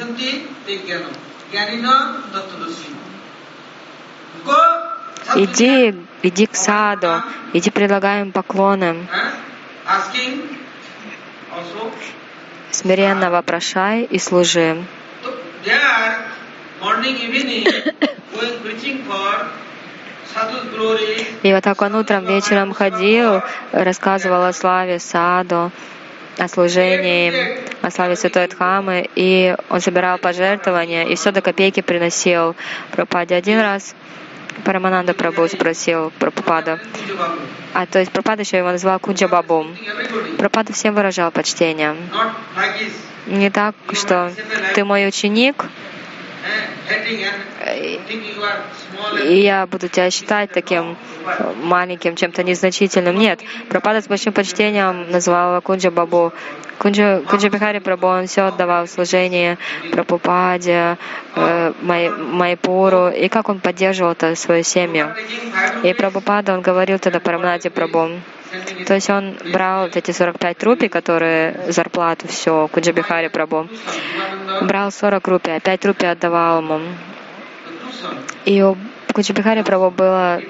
Иди, 5.36 5.95
иди 6.21 6.45
к 6.45 6.55
саду, 6.55 7.23
иди 7.53 7.69
предлагаем 7.71 8.31
поклоны. 8.31 9.07
Смиренно 12.71 13.29
вопрошай 13.29 14.03
и 14.03 14.19
служи. 14.19 14.83
И 21.43 21.53
вот 21.53 21.63
так 21.63 21.81
он 21.81 21.95
утром, 21.95 22.25
вечером 22.25 22.73
ходил, 22.73 23.41
рассказывал 23.71 24.43
о 24.43 24.53
славе 24.53 24.99
саду, 24.99 25.71
о 26.38 26.47
служении, 26.47 27.59
о 27.81 27.91
славе 27.91 28.15
Святой 28.15 28.47
Дхамы, 28.47 29.07
и 29.15 29.55
он 29.69 29.79
собирал 29.79 30.17
пожертвования, 30.17 31.03
и 31.03 31.15
все 31.15 31.31
до 31.31 31.41
копейки 31.41 31.81
приносил 31.81 32.55
пропаде. 32.91 33.36
Один 33.36 33.59
раз 33.59 33.95
Парамананда 34.66 35.13
Прабhu 35.13 35.48
спросил 35.48 36.12
Прабхупада, 36.20 36.80
а 37.74 37.86
то 37.86 38.00
есть 38.00 38.12
Прабхупада 38.12 38.42
еще 38.44 38.58
его 38.58 38.72
называл 38.72 39.00
Кунджа 39.00 39.28
Бабу. 39.28 39.68
Прабхупада 40.38 40.74
всем 40.74 40.96
выражал 40.96 41.32
почтение. 41.32 41.96
Не 43.28 43.50
так, 43.50 43.76
что 43.94 44.32
ты 44.76 44.84
мой 44.84 45.08
ученик, 45.08 45.66
и 49.24 49.39
я 49.39 49.66
буду 49.68 49.88
тебя 49.88 50.10
считать 50.12 50.52
таким 50.52 50.98
маленьким, 51.63 52.16
чем-то 52.16 52.44
незначительным. 52.44 53.18
Нет, 53.18 53.39
Прабхупада 53.70 54.02
с 54.02 54.08
большим 54.08 54.34
почтением 54.34 55.10
назвал 55.10 55.62
Кунджа 55.62 55.92
Бабу. 55.92 56.34
Кунджа, 56.77 57.21
Кунджа 57.29 57.49
Бихари 57.49 57.79
Прабу, 57.79 58.07
он 58.07 58.27
все 58.27 58.41
отдавал 58.47 58.86
в 58.86 58.89
служение 58.89 59.57
Прабхупаде, 59.91 60.97
э, 61.36 61.73
Май, 61.81 62.09
Майпуру, 62.09 63.09
и 63.09 63.27
как 63.29 63.49
он 63.49 63.59
поддерживал 63.59 64.13
-то 64.13 64.36
свою 64.36 64.63
семью. 64.63 65.07
И 65.83 65.93
Прабхупада, 65.93 66.53
он 66.53 66.62
говорил 66.62 66.99
тогда 66.99 67.19
Парамнати 67.19 67.69
Прабу, 67.69 68.09
То 68.86 68.93
есть 68.93 69.09
он 69.09 69.36
брал 69.51 69.83
вот 69.83 69.97
эти 69.97 70.12
45 70.12 70.63
рупий, 70.63 70.89
которые 70.89 71.71
зарплату, 71.71 72.27
все, 72.27 72.67
Куджабихари 72.67 73.29
Прабу, 73.29 73.67
брал 74.62 74.91
40 74.91 75.27
рупий, 75.27 75.55
а 75.55 75.59
5 75.59 75.86
рупий 75.86 76.12
отдавал 76.12 76.62
ему. 76.62 76.79
И 78.45 78.62
у 79.13 79.15
Кучабихари 79.15 79.62
Прабу 79.62 79.91
было 79.91 80.41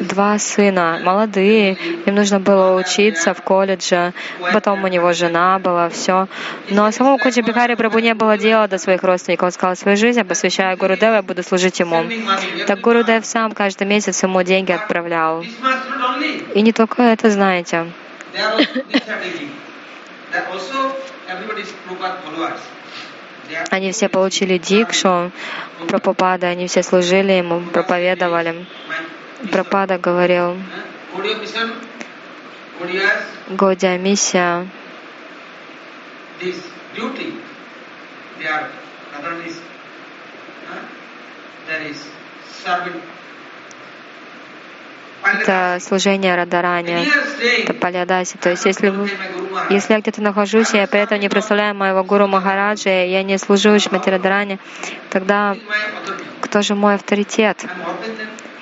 два 0.00 0.38
сына, 0.38 0.98
молодые, 1.04 1.76
им 2.06 2.14
нужно 2.14 2.40
было 2.40 2.74
учиться 2.74 3.34
в 3.34 3.42
колледже, 3.42 4.14
потом 4.52 4.82
у 4.84 4.88
него 4.88 5.12
жена 5.12 5.58
была, 5.58 5.90
все. 5.90 6.26
Но 6.70 6.90
самому 6.90 7.18
Кучабихари 7.18 7.74
Прабу 7.74 7.98
не 7.98 8.14
было 8.14 8.38
дела 8.38 8.66
до 8.66 8.78
своих 8.78 9.02
родственников. 9.02 9.46
Он 9.46 9.52
сказал, 9.52 9.76
свою 9.76 9.96
жизнь 9.98 10.18
я 10.18 10.24
посвящаю 10.24 10.78
Гурудеву, 10.78 11.16
я 11.16 11.22
буду 11.22 11.42
служить 11.42 11.80
ему. 11.80 12.04
Так 12.66 12.80
Гурудев 12.80 13.26
сам 13.26 13.52
каждый 13.52 13.86
месяц 13.86 14.22
ему 14.22 14.42
деньги 14.42 14.72
отправлял. 14.72 15.44
И 16.54 16.62
не 16.62 16.72
только 16.72 17.02
это 17.02 17.30
знаете. 17.30 17.86
Они 23.70 23.92
все 23.92 24.08
получили 24.08 24.58
дикшу, 24.58 25.30
Прабхупада, 25.88 26.48
они 26.48 26.66
все 26.66 26.82
служили 26.82 27.32
ему, 27.32 27.60
проповедовали. 27.60 28.66
Прабхупада 29.50 29.98
говорил, 29.98 30.56
Годия 33.48 33.98
миссия, 33.98 34.66
это 45.24 45.78
служение 45.80 46.34
Радарани, 46.34 47.06
это 47.62 47.74
Палядаси. 47.74 48.36
То 48.38 48.50
есть, 48.50 48.64
если, 48.64 48.88
вы, 48.88 49.10
если 49.70 49.94
я 49.94 50.00
где-то 50.00 50.22
нахожусь, 50.22 50.74
и 50.74 50.78
я 50.78 50.86
при 50.86 51.00
этом 51.00 51.20
не 51.20 51.28
представляю 51.28 51.74
моего 51.74 52.02
Гуру 52.04 52.26
Махараджа, 52.26 53.04
я 53.04 53.22
не 53.22 53.38
служу 53.38 53.78
Шмати 53.78 54.10
Радарани, 54.10 54.58
тогда 55.10 55.56
кто 56.40 56.62
же 56.62 56.74
мой 56.74 56.94
авторитет? 56.94 57.64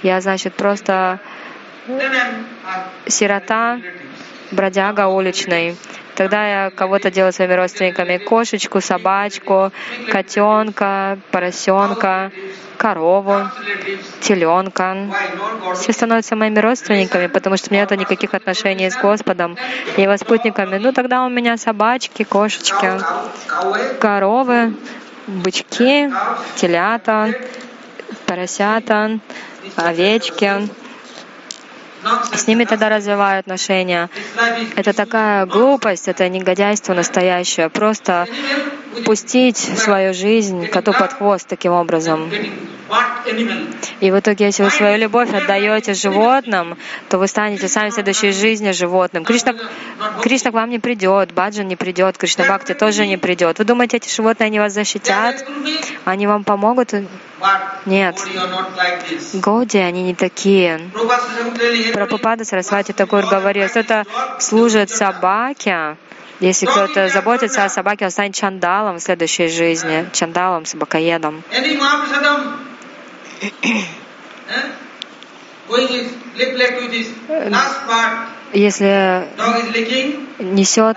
Я, 0.02 0.20
значит, 0.20 0.54
просто 0.54 1.20
сирота, 3.06 3.80
бродяга 4.50 5.08
уличный. 5.08 5.76
Тогда 6.14 6.64
я 6.64 6.70
кого-то 6.70 7.10
делаю 7.10 7.32
своими 7.32 7.54
родственниками 7.54 8.18
кошечку, 8.18 8.80
собачку, 8.80 9.72
котенка, 10.10 11.18
поросенка, 11.30 12.30
корову, 12.80 13.50
теленка. 14.20 14.96
Все 15.74 15.92
становятся 15.92 16.34
моими 16.34 16.58
родственниками, 16.60 17.26
потому 17.26 17.58
что 17.58 17.68
у 17.68 17.74
меня 17.74 17.82
нет 17.82 18.00
никаких 18.00 18.32
отношений 18.32 18.90
с 18.90 18.96
Господом 18.96 19.58
и 19.98 20.02
его 20.02 20.16
спутниками. 20.16 20.78
Ну 20.78 20.92
тогда 20.92 21.26
у 21.26 21.28
меня 21.28 21.58
собачки, 21.58 22.22
кошечки, 22.24 22.90
коровы, 24.00 24.74
бычки, 25.26 26.10
телята, 26.56 27.34
поросята, 28.26 29.20
овечки. 29.76 30.50
С 32.34 32.46
ними 32.46 32.64
тогда 32.64 32.88
развиваю 32.88 33.40
отношения. 33.40 34.08
Это 34.76 34.92
такая 34.92 35.46
глупость, 35.46 36.08
это 36.08 36.28
негодяйство 36.28 36.94
настоящее. 36.94 37.68
Просто 37.68 38.26
пустить 39.04 39.58
свою 39.58 40.14
жизнь 40.14 40.66
коту 40.66 40.92
под 40.92 41.12
хвост 41.12 41.46
таким 41.46 41.72
образом. 41.72 42.30
И 44.00 44.10
в 44.10 44.18
итоге, 44.18 44.46
если 44.46 44.62
вы 44.62 44.70
свою 44.70 44.98
любовь 44.98 45.32
отдаете 45.32 45.94
животным, 45.94 46.76
то 47.08 47.18
вы 47.18 47.26
станете 47.26 47.68
сами 47.68 47.90
в 47.90 47.94
следующей 47.94 48.32
жизни 48.32 48.72
животным. 48.72 49.24
Кришна, 49.24 49.54
Кришна 50.22 50.50
к 50.50 50.54
вам 50.54 50.70
не 50.70 50.78
придет, 50.78 51.32
Баджан 51.32 51.68
не 51.68 51.76
придет, 51.76 52.18
Кришна 52.18 52.44
Бхакти 52.44 52.74
тоже 52.74 53.06
не 53.06 53.16
придет. 53.16 53.58
Вы 53.58 53.64
думаете, 53.64 53.98
эти 53.98 54.12
животные, 54.14 54.46
они 54.46 54.58
вас 54.58 54.72
защитят? 54.72 55.44
Они 56.04 56.26
вам 56.26 56.44
помогут? 56.44 56.94
Нет. 57.86 58.16
Годи, 59.34 59.78
они 59.78 60.02
не 60.02 60.14
такие. 60.14 60.80
Прабхупада 61.92 62.44
Сарасвати 62.44 62.92
Такур 62.92 63.26
говорил, 63.26 63.68
что 63.68 63.80
это 63.80 64.04
служит 64.38 64.90
собаке, 64.90 65.96
если 66.40 66.64
кто-то 66.64 67.08
заботится 67.10 67.64
о 67.64 67.68
собаке, 67.68 68.06
он 68.06 68.10
станет 68.10 68.34
чандалом 68.34 68.96
в 68.96 69.02
следующей 69.02 69.48
жизни, 69.48 70.08
чандалом, 70.12 70.64
собакоедом. 70.64 71.42
Если 78.52 79.28
несет 80.38 80.96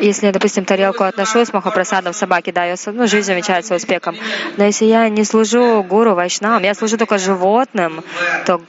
если, 0.00 0.30
допустим, 0.30 0.64
тарелку 0.64 1.04
отношу 1.04 1.44
с 1.44 1.52
махапрасадом 1.52 2.12
собаке, 2.12 2.52
да, 2.52 2.64
ее 2.64 2.76
ну, 2.86 3.06
жизнь 3.06 3.26
замечается 3.26 3.74
успехом. 3.74 4.16
Но 4.56 4.64
если 4.64 4.86
я 4.86 5.08
не 5.08 5.24
служу 5.24 5.82
гуру, 5.82 6.14
вайшнавам, 6.14 6.62
я 6.62 6.74
служу 6.74 6.96
только 6.96 7.18
животным, 7.18 8.02
то 8.46 8.60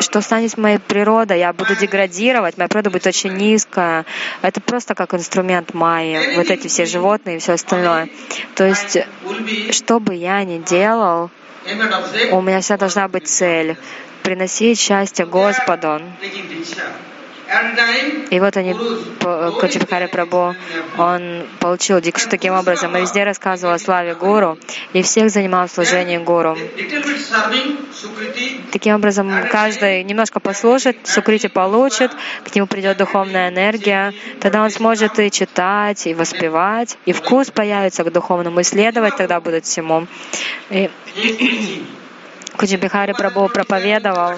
что 0.00 0.20
станет 0.20 0.56
моей 0.58 0.78
природой? 0.78 1.38
Я 1.38 1.52
буду 1.52 1.74
деградировать, 1.74 2.58
моя 2.58 2.68
природа 2.68 2.90
будет 2.90 3.06
очень 3.06 3.32
низкая. 3.34 4.04
Это 4.42 4.60
просто 4.60 4.94
как 4.94 5.14
инструмент 5.14 5.74
майи, 5.74 6.36
вот 6.36 6.50
эти 6.50 6.68
все 6.68 6.84
животные 6.84 7.36
и 7.36 7.38
все 7.38 7.54
остальное. 7.54 8.08
То 8.54 8.64
есть, 8.64 8.98
что 9.70 10.00
бы 10.00 10.14
я 10.14 10.44
ни 10.44 10.58
делал, 10.58 11.30
у 12.32 12.40
меня 12.40 12.60
вся 12.60 12.76
должна 12.76 13.08
быть 13.08 13.28
цель 13.28 13.76
приносить 14.22 14.78
счастье 14.78 15.26
Господу. 15.26 16.00
И 18.30 18.40
вот 18.40 18.56
они, 18.56 18.74
Качабхари 19.60 20.06
Прабhu, 20.06 20.54
он 20.96 21.46
получил 21.60 22.00
дикшу 22.00 22.28
таким 22.30 22.54
образом, 22.54 22.96
и 22.96 23.00
везде 23.00 23.24
рассказывал 23.24 23.74
о 23.74 23.78
славе 23.78 24.14
Гуру, 24.14 24.58
и 24.94 25.02
всех 25.02 25.30
занимал 25.30 25.66
в 25.66 25.70
служении 25.70 26.16
Гуру. 26.16 26.56
Таким 28.72 28.94
образом, 28.94 29.30
каждый 29.50 30.02
немножко 30.04 30.40
послушает, 30.40 30.96
Сукрити 31.04 31.48
получит, 31.48 32.10
к 32.44 32.54
нему 32.54 32.66
придет 32.66 32.96
духовная 32.96 33.50
энергия, 33.50 34.14
тогда 34.40 34.62
он 34.62 34.70
сможет 34.70 35.18
и 35.18 35.30
читать, 35.30 36.06
и 36.06 36.14
воспевать, 36.14 36.96
и 37.04 37.12
вкус 37.12 37.50
появится 37.50 38.02
к 38.04 38.12
духовному, 38.12 38.62
исследовать 38.62 39.16
тогда 39.16 39.40
будет 39.40 39.66
всему. 39.66 40.06
И 40.70 40.90
Куджибихари 42.56 43.12
Прабhu 43.12 43.48
проповедовал, 43.48 44.36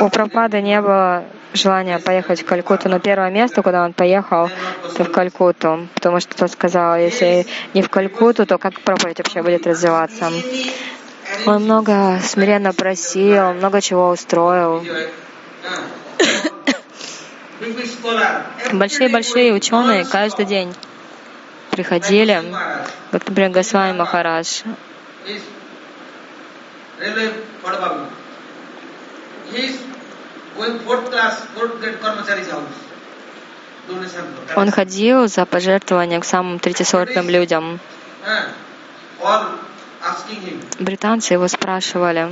у 0.00 0.08
Прабхупады 0.08 0.62
не 0.62 0.80
было 0.80 1.24
желания 1.52 1.98
поехать 1.98 2.42
в 2.42 2.44
Калькутту, 2.44 2.88
но 2.88 2.98
первое 2.98 3.30
место, 3.30 3.62
куда 3.62 3.84
он 3.84 3.92
поехал, 3.92 4.50
это 4.84 5.04
в 5.04 5.12
Калькутту, 5.12 5.88
потому 5.94 6.20
что 6.20 6.36
тот 6.36 6.50
сказал, 6.50 6.96
если 6.96 7.46
не 7.74 7.82
в 7.82 7.88
Калькутту, 7.88 8.46
то 8.46 8.58
как 8.58 8.80
проповедь 8.80 9.18
вообще 9.18 9.42
будет 9.42 9.66
развиваться? 9.66 10.30
Он 11.46 11.64
много 11.64 12.18
смиренно 12.22 12.72
просил, 12.72 13.54
много 13.54 13.80
чего 13.80 14.10
устроил. 14.10 14.84
Большие-большие 18.72 19.52
ученые 19.52 20.04
каждый 20.04 20.44
день 20.44 20.74
приходили, 21.70 22.42
как, 23.10 23.28
например, 23.28 23.50
Госвами 23.50 23.96
Махарадж. 23.96 24.62
Он 34.56 34.70
ходил 34.70 35.26
за 35.28 35.44
пожертвованием 35.44 36.20
к 36.20 36.24
самым 36.24 36.58
третьесортным 36.58 37.28
людям. 37.28 37.80
Британцы 40.78 41.34
его 41.34 41.48
спрашивали, 41.48 42.28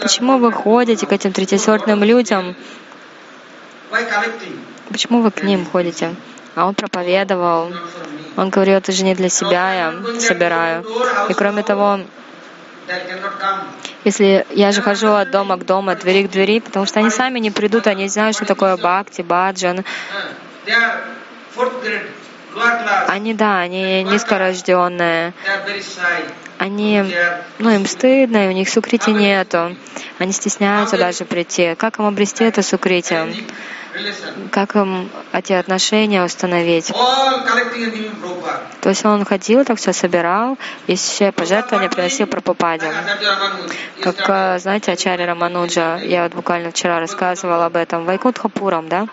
почему 0.00 0.38
вы 0.38 0.52
ходите 0.52 1.06
к 1.06 1.12
этим 1.12 1.32
третьесортным 1.32 2.02
людям? 2.02 2.56
Почему 4.90 5.20
вы 5.22 5.30
к 5.30 5.42
ним 5.42 5.66
ходите? 5.66 6.14
А 6.54 6.66
он 6.66 6.74
проповедовал. 6.74 7.72
Он 8.36 8.50
говорил, 8.50 8.76
это 8.76 8.92
же 8.92 9.04
не 9.04 9.14
для 9.14 9.28
себя 9.28 9.74
я 9.74 10.20
собираю. 10.20 10.84
И 11.28 11.34
кроме 11.34 11.62
того, 11.62 12.00
если 14.04 14.46
я 14.50 14.72
же 14.72 14.82
хожу 14.82 15.08
от 15.12 15.30
дома 15.30 15.56
к 15.56 15.64
дому, 15.66 15.90
от 15.90 16.00
двери 16.00 16.26
к 16.26 16.30
двери, 16.30 16.60
потому 16.60 16.86
что 16.86 17.00
они 17.00 17.10
сами 17.10 17.38
не 17.40 17.50
придут, 17.50 17.86
они 17.86 18.08
знают, 18.08 18.36
что 18.36 18.44
такое 18.46 18.76
бхакти, 18.76 19.22
баджан. 19.22 19.84
Они, 23.08 23.34
да, 23.34 23.60
они 23.60 24.02
низкорожденные, 24.04 25.34
они, 26.58 27.04
ну, 27.58 27.70
им 27.70 27.84
стыдно, 27.86 28.46
и 28.46 28.48
у 28.48 28.52
них 28.52 28.68
сукрити 28.68 29.10
нету. 29.10 29.76
Они 30.18 30.32
стесняются 30.32 30.96
даже 30.96 31.24
прийти. 31.24 31.74
Как 31.74 31.98
им 31.98 32.06
обрести 32.06 32.44
это 32.44 32.62
сукрити? 32.62 33.44
Как 34.50 34.76
им 34.76 35.10
эти 35.32 35.52
отношения 35.52 36.22
установить? 36.24 36.92
То 38.80 38.88
есть 38.88 39.04
он 39.04 39.24
ходил, 39.24 39.64
так 39.64 39.78
все 39.78 39.92
собирал, 39.92 40.58
и 40.86 40.96
все 40.96 41.32
пожертвования 41.32 41.88
приносил 41.88 42.26
Прабхупаде. 42.26 42.92
Как, 44.02 44.60
знаете, 44.60 44.92
Ачарья 44.92 45.26
Рамануджа, 45.26 45.98
я 45.98 46.24
вот 46.24 46.34
буквально 46.34 46.70
вчера 46.70 47.00
рассказывала 47.00 47.66
об 47.66 47.76
этом, 47.76 48.04
Вайкутхапурам, 48.04 48.88
да? 48.88 49.06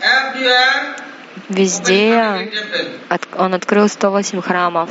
Everywhere, 0.00 1.02
Везде 1.48 2.50
он 3.36 3.54
открыл 3.54 3.88
108 3.88 4.40
храмов. 4.40 4.90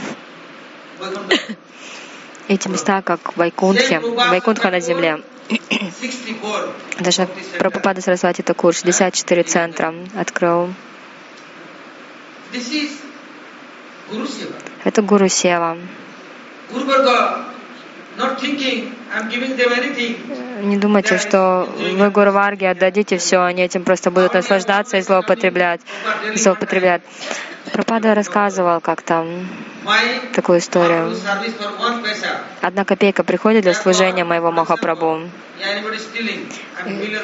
Эти 2.48 2.68
места, 2.68 3.02
как 3.02 3.38
Вайкунтхи, 3.38 4.00
Вайкунтха 4.30 4.70
на 4.70 4.80
земле. 4.80 5.22
64. 6.00 6.70
Даже 7.00 7.28
Прабхупада 7.58 8.02
Сарасвати 8.02 8.42
Такур 8.42 8.74
64 8.74 9.44
центра 9.44 9.94
открыл. 10.16 10.74
Это 14.84 15.02
Гуру 15.02 15.30
Сева. 15.30 15.78
Не 20.62 20.78
думайте, 20.78 21.18
что 21.18 21.70
вы 21.98 22.10
Гуру 22.10 22.32
Варге 22.32 22.70
отдадите 22.70 23.18
все, 23.18 23.42
они 23.42 23.64
этим 23.64 23.84
просто 23.84 24.12
будут 24.12 24.34
наслаждаться 24.34 24.98
и 24.98 25.02
злоупотреблять. 25.02 25.82
злоупотреблять. 26.36 27.02
Прабхупада 27.74 28.16
рассказывал 28.16 28.80
как-то 28.80 29.26
такую 30.34 30.60
историю. 30.60 31.14
Одна 32.62 32.86
копейка 32.86 33.24
приходит 33.24 33.64
для 33.64 33.74
служения 33.74 34.24
моего 34.24 34.52
Махапрабху. 34.52 35.22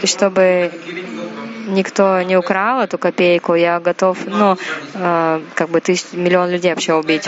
И 0.02 0.08
чтобы 0.08 0.72
никто 1.68 2.22
не 2.22 2.38
украл 2.38 2.82
эту 2.82 2.98
копейку, 2.98 3.56
я 3.56 3.80
готов, 3.80 4.18
ну, 4.26 4.58
э, 4.94 5.42
как 5.56 5.70
бы 5.70 5.82
тысяч, 5.82 6.06
миллион 6.14 6.50
людей 6.50 6.72
вообще 6.72 6.94
убить. 6.94 7.28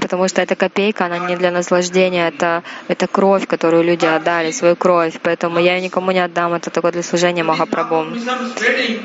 Потому 0.00 0.28
что 0.28 0.42
эта 0.42 0.54
копейка, 0.54 1.06
она 1.06 1.18
не 1.18 1.36
для 1.36 1.50
наслаждения, 1.50 2.28
это, 2.28 2.62
это 2.88 3.06
кровь, 3.06 3.46
которую 3.46 3.82
люди 3.82 4.06
отдали, 4.06 4.50
свою 4.52 4.76
кровь. 4.76 5.14
Поэтому 5.22 5.58
я 5.58 5.80
никому 5.80 6.12
не 6.12 6.20
отдам, 6.20 6.54
это 6.54 6.70
только 6.70 6.92
для 6.92 7.02
служения 7.02 7.42
Махапрабху. 7.42 8.06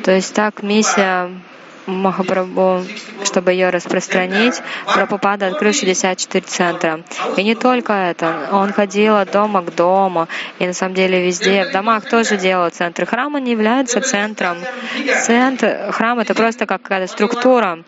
То 0.04 0.12
есть 0.12 0.34
так 0.34 0.62
миссия 0.62 1.30
Махапрабху, 1.86 2.84
чтобы 3.24 3.52
ее 3.52 3.70
распространить, 3.70 4.62
Прабхупада 4.86 5.48
открыл 5.48 5.74
64 5.74 6.46
центра. 6.46 7.02
И 7.38 7.44
не 7.44 7.56
только 7.56 7.94
это. 7.94 8.50
Он 8.52 8.74
ходил 8.74 9.18
от 9.18 9.32
дома 9.32 9.62
к 9.62 9.76
дому. 9.76 10.28
И 10.60 10.66
на 10.66 10.74
самом 10.74 10.96
деле 10.96 11.26
везде, 11.26 11.66
в 11.66 11.72
домах 11.72 12.10
тоже 12.10 12.38
делал 12.38 12.70
центры. 12.70 13.06
Храм 13.06 13.38
не 13.44 13.52
является 13.52 14.02
центром. 14.02 14.58
Центр, 15.24 15.92
храм 15.92 16.20
это 16.20 16.34
просто 16.34 16.66
как 16.66 16.82
какая-то 16.82 17.12
структура, 17.12 17.84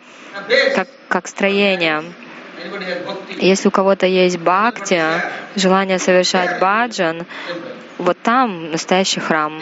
как, 0.75 0.87
как 1.07 1.27
строение. 1.27 2.03
Если 3.37 3.67
у 3.67 3.71
кого-то 3.71 4.05
есть 4.05 4.39
бхакти, 4.39 5.01
желание 5.55 5.99
совершать 5.99 6.59
баджан, 6.59 7.25
вот 7.97 8.17
там 8.21 8.71
настоящий 8.71 9.19
храм. 9.19 9.59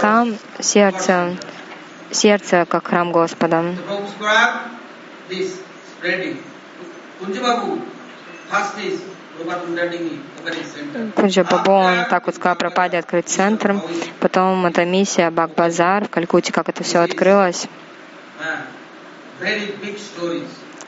Там 0.00 0.36
сердце, 0.60 1.36
сердце 2.10 2.66
как 2.68 2.88
храм 2.88 3.12
Господа. 3.12 3.74
Кунджа 11.14 11.44
Бабу, 11.44 11.72
он 11.72 12.04
так 12.08 12.26
вот 12.26 12.34
сказал 12.36 12.56
Пропаде 12.56 12.98
открыть 12.98 13.28
центр. 13.28 13.80
Потом 14.20 14.66
эта 14.66 14.84
миссия 14.84 15.30
Бак-Базар 15.30 16.04
в 16.04 16.10
Калькутте, 16.10 16.52
как 16.52 16.68
это 16.68 16.84
все 16.84 17.00
открылось. 17.00 17.66
Ah. 18.38 18.62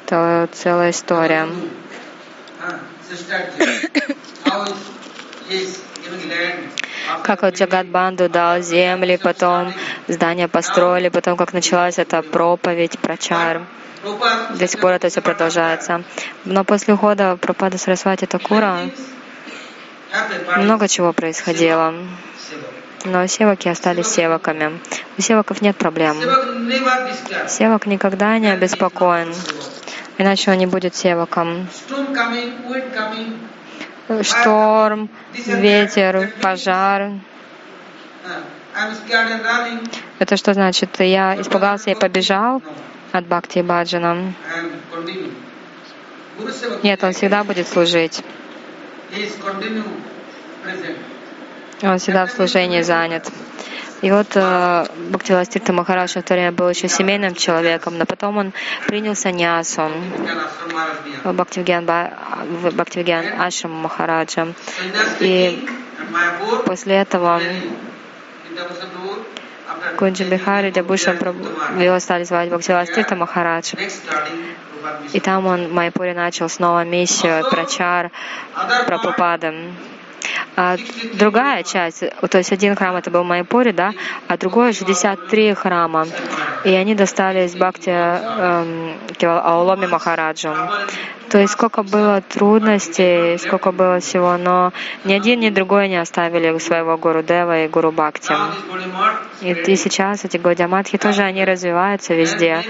Это 0.07 0.49
целая 0.53 0.91
история. 0.91 1.49
Ah, 2.61 2.79
Как 7.23 7.43
вот 7.43 7.55
Джагат 7.55 7.87
Банду 7.89 8.29
дал 8.29 8.61
земли, 8.63 9.19
потом 9.23 9.73
здания 10.09 10.49
построили, 10.49 11.09
потом 11.09 11.37
как 11.37 11.53
началась 11.53 11.99
эта 11.99 12.23
проповедь. 12.23 12.99
Prabhupada 13.03 13.63
До 14.59 14.69
сих 14.69 14.81
пор 14.81 14.93
это 14.93 15.09
все 15.09 15.21
продолжается. 15.21 16.03
Но 16.45 16.65
после 16.65 16.95
ухода 16.95 17.37
Пропада 17.37 17.79
Сарасвати 17.79 18.27
Такура 18.27 18.91
много 20.57 20.89
чего 20.89 21.13
происходило. 21.13 21.95
Но 23.05 23.27
севаки 23.27 23.69
остались 23.69 24.09
севаками. 24.09 24.81
У 25.17 25.23
севаков 25.23 25.63
нет 25.63 25.77
проблем. 25.77 26.17
Севак 27.49 27.87
никогда 27.87 28.39
не 28.39 28.51
обеспокоен, 28.51 29.33
иначе 30.19 30.51
он 30.51 30.59
не 30.59 30.67
будет 30.67 30.95
севаком. 30.97 31.69
Шторм, 34.23 35.11
ветер, 35.33 36.33
пожар. 36.43 37.13
Это 40.19 40.37
что 40.37 40.55
значит? 40.55 41.01
Я 41.01 41.41
испугался 41.41 41.91
и 41.91 41.95
побежал 41.95 42.59
No, 42.59 42.73
от 43.13 43.27
Бхакти 43.27 43.63
Баджана. 43.63 44.33
Нет, 46.83 47.03
он 47.03 47.13
всегда 47.13 47.45
будет 47.45 47.69
служить. 47.69 48.23
Он 51.83 51.99
всегда 51.99 52.27
в 52.27 52.31
служении 52.31 52.83
занят. 52.83 53.31
И 54.01 54.13
вот 54.13 54.29
э, 54.35 54.87
Бхактивастирта 55.11 55.73
Махарадж 55.73 56.19
в 56.19 56.23
то 56.23 56.35
время 56.35 56.53
был 56.53 56.69
еще 56.69 56.89
семейным 56.89 57.35
человеком, 57.35 57.99
но 57.99 58.07
потом 58.07 58.37
он 58.37 58.53
принял 58.87 59.17
саньясу 59.17 59.91
в 61.25 61.33
Бхактивигьян 61.33 63.41
Ашрам 63.41 63.73
Махараджа. 63.73 64.55
И 65.19 65.69
после 66.65 66.97
этого 66.97 67.41
Кунджи 69.99 70.25
Бихари 70.25 70.71
Дябушам 70.71 71.17
Kumar, 71.17 71.83
его 71.83 71.99
стали 72.01 72.25
звать 72.25 72.49
Бхактивастирта 72.49 73.17
Махарадж. 73.17 73.75
И 75.13 75.21
там 75.21 75.47
он 75.47 75.69
в 75.69 75.73
Майпуре 75.73 76.15
начал 76.15 76.49
снова 76.49 76.85
миссию 76.85 77.49
прачар 77.51 78.11
Прабхупады. 78.87 79.55
А 80.57 80.77
другая 81.15 81.63
часть, 81.63 82.01
то 82.01 82.39
есть 82.39 82.53
один 82.53 82.75
храм 82.75 82.97
это 82.97 83.11
был 83.11 83.23
в 83.23 83.27
Майпуре, 83.27 83.73
да, 83.73 83.93
а 84.27 84.37
другой 84.37 84.73
63 84.73 85.55
храма. 85.55 86.07
И 86.65 86.71
они 86.71 86.95
достались 86.95 87.55
Бхакти 87.55 87.91
эм, 87.91 88.97
Ауломе 89.23 89.87
Махараджу. 89.87 90.51
То 91.31 91.39
есть 91.39 91.53
сколько 91.53 91.83
было 91.83 92.23
трудностей, 92.23 93.37
сколько 93.39 93.71
было 93.71 94.01
всего, 94.01 94.37
но 94.39 94.73
ни 95.05 95.13
один, 95.13 95.41
ни 95.41 95.51
другой 95.51 95.89
не 95.89 96.01
оставили 96.01 96.57
своего 96.59 96.97
Гуру 96.97 97.23
Дева 97.23 97.65
и 97.65 97.69
Гуру 97.69 97.93
Бхакти. 97.93 98.33
И, 99.43 99.53
и 99.53 99.77
сейчас 99.77 100.25
эти 100.25 100.39
Гаудиаматхи 100.39 100.97
тоже, 100.97 101.23
они 101.23 101.45
развиваются 101.45 102.15
везде. 102.15 102.63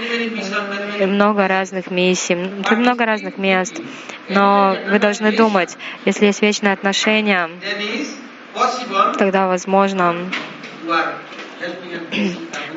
И 0.99 1.05
много 1.05 1.47
разных 1.47 1.89
миссий, 1.89 2.35
много 2.35 3.05
разных 3.05 3.37
мест. 3.37 3.79
Но 4.27 4.75
вы 4.89 4.99
должны 4.99 5.31
думать, 5.31 5.77
если 6.05 6.25
есть 6.25 6.41
вечное 6.41 6.73
отношение, 6.73 7.38
possible 8.53 9.17
тогда 9.17 9.47
возможно 9.47 10.29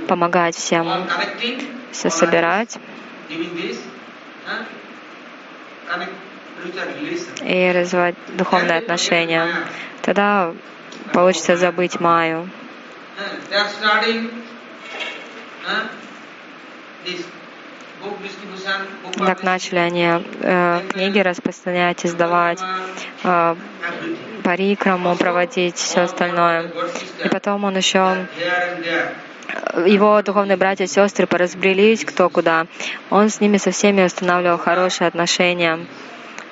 помогать 0.08 0.56
всем, 0.56 0.86
все 1.92 2.10
собирать 2.10 2.78
и 7.42 7.72
развивать 7.72 8.14
духовные 8.36 8.78
отношения. 8.78 9.48
Тогда 10.02 10.52
получится 11.12 11.56
забыть 11.56 12.00
Майю. 12.00 12.48
Так 19.18 19.42
начали 19.42 19.78
они 19.78 20.08
э, 20.40 20.80
книги 20.92 21.18
распространять, 21.18 22.04
издавать, 22.04 22.60
э, 23.22 23.56
парикраму 24.42 25.16
проводить, 25.16 25.76
все 25.76 26.02
остальное. 26.02 26.72
И 27.24 27.28
потом 27.28 27.64
он 27.64 27.76
еще 27.76 27.98
there. 27.98 29.86
его 29.86 30.20
духовные 30.22 30.56
братья 30.56 30.84
и 30.84 30.88
сестры 30.88 31.26
поразбрелись 31.26 32.04
кто 32.04 32.28
куда. 32.28 32.66
Он 33.10 33.28
с 33.28 33.40
ними 33.40 33.58
со 33.58 33.70
всеми 33.70 34.04
устанавливал 34.04 34.58
хорошие 34.58 35.08
отношения, 35.08 35.86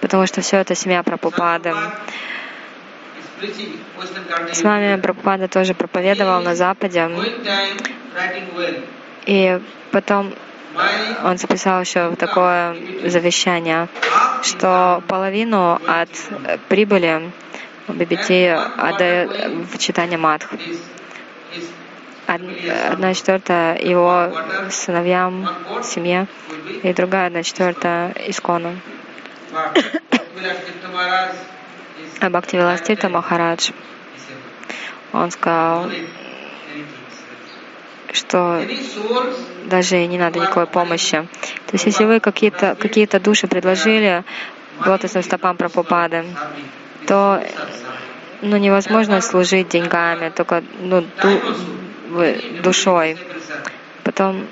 потому 0.01 0.27
что 0.27 0.41
все 0.43 0.59
это 0.59 0.75
семья 0.75 1.03
Прабхупады. 1.03 1.75
С 4.53 4.63
вами 4.63 5.01
Прабхупада 5.01 5.49
тоже 5.49 5.75
проповедовал 5.75 6.43
на 6.43 6.55
Западе. 6.55 7.11
И 9.27 9.61
потом 9.91 10.35
он 11.25 11.39
записал 11.39 11.81
еще 11.81 12.15
такое 12.17 12.77
завещание, 13.05 13.89
что 14.43 15.03
половину 15.09 15.81
от 15.87 16.09
прибыли 16.69 17.31
BBT 17.89 18.53
отдает 18.77 19.31
в 19.73 19.79
читание 19.79 20.19
Мадх. 20.19 20.49
Одна 22.27 23.13
четвертая 23.15 23.77
его 23.79 24.33
сыновьям, 24.71 25.49
семье, 25.83 26.29
и 26.83 26.93
другая 26.93 27.27
одна 27.27 27.43
четвертая 27.43 28.13
Искону. 28.29 28.77
А 32.21 32.29
Бхакти 32.29 32.57
Виластита 32.57 33.09
Махарадж, 33.09 33.71
он 35.13 35.31
сказал, 35.31 35.91
что 38.13 38.63
даже 39.67 40.07
не 40.07 40.19
надо 40.19 40.41
никакой 40.41 40.67
помощи. 40.67 41.27
То 41.67 41.73
есть, 41.73 41.87
если 41.87 42.05
вы 42.05 42.21
какие-то 42.21 42.77
какие 42.79 43.07
души 43.07 43.47
предложили 43.47 44.25
лотосным 44.85 45.23
стопам 45.23 45.57
Прабхупады, 45.57 46.25
то 47.07 47.43
ну, 48.43 48.57
невозможно 48.57 49.21
служить 49.21 49.69
деньгами, 49.69 50.31
только 50.31 50.63
ну, 50.81 51.05
ду, 51.23 51.41
душой. 52.63 53.19
Потом 54.03 54.47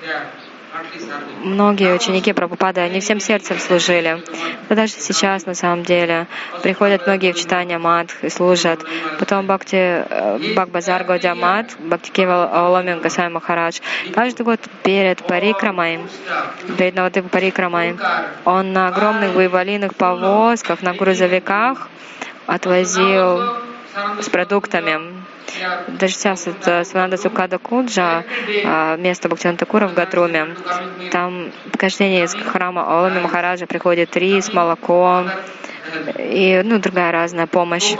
многие 1.43 1.95
ученики 1.95 2.33
Прабхупады, 2.33 2.81
они 2.81 3.01
всем 3.01 3.21
сердцем 3.21 3.59
служили. 3.59 4.23
Но 4.69 4.77
даже 4.77 4.93
сейчас, 4.93 5.47
на 5.47 5.55
самом 5.55 5.83
деле, 5.83 6.27
приходят 6.63 7.07
многие 7.07 7.33
в 7.33 7.37
читание 7.37 7.79
Мадх 7.79 8.23
и 8.23 8.29
служат. 8.29 8.81
Потом 9.19 9.47
Бхакти, 9.47 9.77
э, 9.77 10.39
Бхакбазар 10.55 11.05
Годя 11.05 11.35
Мат, 11.35 11.77
Бхакти 11.79 12.11
Кевал 12.11 12.49
Аоломин 12.53 13.01
Гасай 13.01 13.29
Махарадж, 13.29 13.81
каждый 14.13 14.43
год 14.43 14.61
перед 14.83 15.19
Парикрамой, 15.27 16.01
перед 16.77 16.95
Навадып 16.95 17.31
Парикрамой, 17.31 17.97
он 18.45 18.73
на 18.73 18.89
огромных 18.89 19.33
вывалиных 19.33 19.95
повозках, 19.95 20.83
на 20.83 20.95
грузовиках 20.95 21.89
отвозил 22.47 23.43
с 24.21 24.29
продуктами 24.29 25.18
даже 25.89 26.15
сейчас 26.15 26.47
это 26.47 26.85
Свананда 26.85 27.17
Сукада 27.17 27.59
Куджа, 27.59 28.25
а, 28.65 28.97
место 28.97 29.29
Бхактина 29.29 29.57
Такура 29.57 29.89
в 29.89 29.95
Гадруме, 29.95 30.57
там 31.11 31.53
каждый 31.77 32.23
из 32.23 32.35
храма 32.35 32.83
Олами 32.83 33.21
Махараджа 33.21 33.67
приходит 33.67 34.17
рис, 34.17 34.53
молоко 34.53 35.25
и 36.19 36.61
ну, 36.65 36.79
другая 36.79 37.13
разная 37.13 37.47
помощь. 37.47 37.95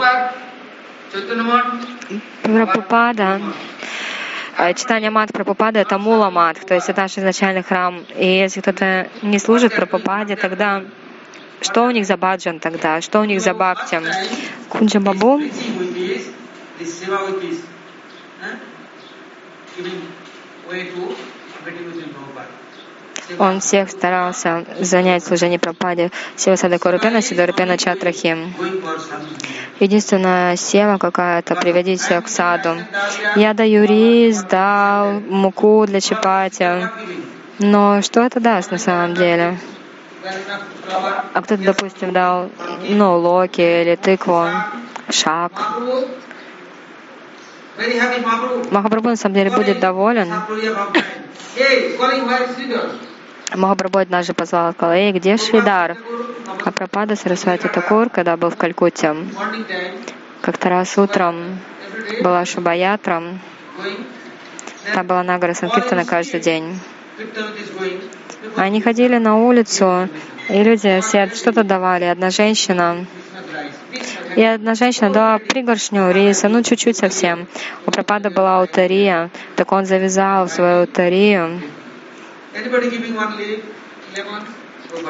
Прабхупада, 2.43 3.41
а, 4.57 4.73
читание 4.73 5.09
мат 5.09 5.31
Прабхупада— 5.33 5.79
это 5.81 5.97
мула 5.97 6.29
мат, 6.29 6.57
то 6.65 6.75
есть 6.75 6.89
это 6.89 7.01
наш 7.01 7.17
изначальный 7.17 7.63
храм. 7.63 8.03
И 8.15 8.25
если 8.25 8.61
кто-то 8.61 9.09
не 9.21 9.39
служит 9.39 9.75
Прабхупаде, 9.75 10.35
тогда 10.35 10.83
что 11.61 11.83
у 11.83 11.91
них 11.91 12.05
за 12.05 12.15
баджан 12.15 12.59
тогда? 12.59 13.01
Что 13.01 13.19
у 13.19 13.25
них 13.25 13.41
за 13.41 13.53
бхакти? 13.53 14.01
Кунджа 14.69 14.99
Бабу 14.99 15.41
this 16.79 17.01
seva 17.01 17.25
with 17.25 17.41
peace, 17.41 17.61
giving 19.75 20.01
way 20.69 20.87
to 20.91 21.15
Bhakti 21.65 21.83
он 23.37 23.59
всех 23.59 23.91
старался 23.91 24.65
занять 24.79 25.23
служение 25.23 25.59
Прабхупаде. 25.59 26.09
Сева 26.35 26.55
Садакурупена, 26.55 27.17
Рупена, 27.17 27.21
Сидарупена 27.21 27.77
Чатрахи. 27.77 28.35
Единственная 29.79 30.55
сева 30.55 30.97
какая-то 30.97 31.55
приводить 31.55 32.01
к 32.01 32.27
саду. 32.27 32.77
Я 33.35 33.53
даю 33.53 33.85
рис, 33.85 34.41
дал 34.43 35.19
муку 35.19 35.85
для 35.85 36.01
чапати. 36.01 36.89
Но 37.59 38.01
что 38.01 38.21
это 38.21 38.39
даст 38.39 38.71
на 38.71 38.79
самом 38.79 39.13
деле? 39.13 39.59
А 41.33 41.41
кто-то, 41.41 41.63
допустим, 41.63 42.11
дал 42.11 42.49
ну, 42.89 43.17
локи 43.19 43.61
или 43.61 43.95
тыкву, 43.95 44.47
шаг. 45.09 45.51
Махапрабху 48.71 49.09
на 49.09 49.15
самом 49.15 49.35
деле 49.35 49.51
будет 49.51 49.79
доволен. 49.79 50.29
Махапрабху 53.55 53.99
однажды 53.99 54.33
позвал, 54.33 54.73
сказал, 54.73 54.93
«Эй, 54.93 55.11
где 55.11 55.37
Шридар?» 55.37 55.97
А 56.65 56.71
Прабхада 56.71 57.15
Сарасвати 57.15 57.67
Такур, 57.67 58.09
когда 58.09 58.35
был 58.35 58.49
в 58.49 58.57
Калькутте, 58.57 59.15
как-то 60.41 60.69
раз 60.69 60.97
утром 60.97 61.59
была 62.21 62.43
Шубаятра, 62.45 63.23
там 64.93 65.07
была 65.07 65.23
Нагара 65.23 65.53
Санкиртана 65.53 66.05
каждый 66.05 66.41
день. 66.41 66.79
Они 68.55 68.81
ходили 68.81 69.17
на 69.17 69.37
улицу, 69.37 70.09
и 70.49 70.63
люди 70.63 71.01
все 71.01 71.27
что-то 71.27 71.63
давали. 71.63 72.05
Одна 72.05 72.29
женщина 72.29 73.05
и 74.35 74.43
одна 74.43 74.75
женщина 74.75 75.11
дала 75.11 75.39
пригоршню 75.39 76.11
риса, 76.11 76.49
ну 76.49 76.63
чуть-чуть 76.63 76.97
совсем. 76.97 77.47
У 77.85 77.91
Прабхада 77.91 78.29
была 78.29 78.59
аутария, 78.59 79.29
так 79.55 79.71
он 79.71 79.85
завязал 79.85 80.47
свою 80.47 80.81
аутарию. 80.81 81.61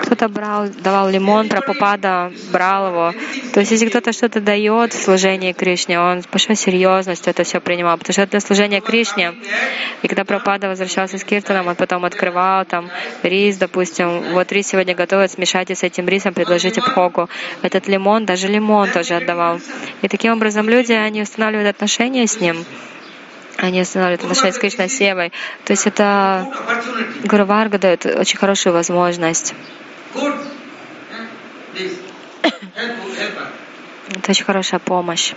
Кто-то 0.01 0.27
брал, 0.27 0.67
давал 0.83 1.09
лимон, 1.09 1.47
Прабхупада 1.47 2.31
брал 2.51 2.87
его. 2.87 3.13
То 3.53 3.61
есть, 3.61 3.71
если 3.71 3.87
кто-то 3.87 4.11
что-то 4.11 4.41
дает 4.41 4.93
в 4.93 5.01
служении 5.01 5.53
Кришне, 5.53 5.99
он 5.99 6.21
с 6.21 6.27
большой 6.27 6.55
серьезностью 6.55 7.31
это 7.31 7.43
все 7.43 7.61
принимал, 7.61 7.97
потому 7.97 8.13
что 8.13 8.23
это 8.23 8.31
для 8.31 8.39
служения 8.41 8.81
Кришне. 8.81 9.33
И 10.01 10.07
когда 10.07 10.25
Прабхупада 10.25 10.67
возвращался 10.67 11.17
с 11.17 11.23
Киртаном, 11.23 11.67
он 11.67 11.75
потом 11.75 12.03
открывал 12.03 12.65
там 12.65 12.89
рис, 13.23 13.57
допустим, 13.57 14.33
вот 14.33 14.51
рис 14.51 14.67
сегодня 14.67 14.95
готовят, 14.95 15.31
смешайте 15.31 15.75
с 15.75 15.83
этим 15.83 16.07
рисом, 16.09 16.33
предложите 16.33 16.81
пхогу. 16.81 17.29
Этот 17.61 17.87
лимон, 17.87 18.25
даже 18.25 18.47
лимон 18.47 18.91
тоже 18.91 19.15
отдавал. 19.15 19.59
И 20.01 20.07
таким 20.09 20.33
образом 20.33 20.67
люди, 20.67 20.91
они 20.91 21.21
устанавливают 21.21 21.69
отношения 21.69 22.27
с 22.27 22.41
ним 22.41 22.65
они 23.61 23.81
останавливают 23.81 24.21
отношения 24.21 24.53
с 24.53 24.57
Кришной 24.57 24.89
Севой. 24.89 25.31
То 25.65 25.73
есть 25.73 25.87
это 25.87 26.51
Гуру 27.23 27.45
Варга 27.45 27.77
дает 27.77 28.05
очень 28.05 28.37
хорошую 28.37 28.73
возможность. 28.73 29.53
Это 34.15 34.31
очень 34.31 34.45
хорошая 34.45 34.79
помощь. 34.79 35.33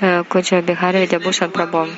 Э, 0.00 0.22
Куджа 0.24 0.62
Бихари 0.62 0.98
Видябушан 1.00 1.50
Прабhu. 1.50 1.88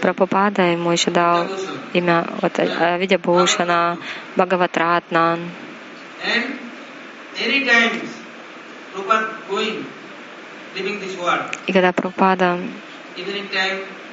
Прабхупада 0.00 0.62
ему 0.62 0.92
еще 0.92 1.10
дал 1.10 1.48
имя 1.92 2.26
вот, 2.40 2.52
э, 2.58 2.98
Видябушана, 2.98 3.98
Бхагаватратна. 4.36 5.38
И 11.66 11.72
когда 11.72 11.92
Прабхупада 11.92 12.58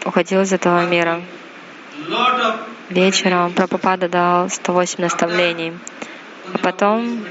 уходил 0.06 0.42
из 0.42 0.54
этого 0.54 0.86
мира, 0.86 1.22
вечером 2.90 3.54
Прабхупада 3.54 4.10
дал 4.10 4.50
108 4.50 5.02
наставлений. 5.02 5.74
А 6.54 6.58
потом 6.60 7.26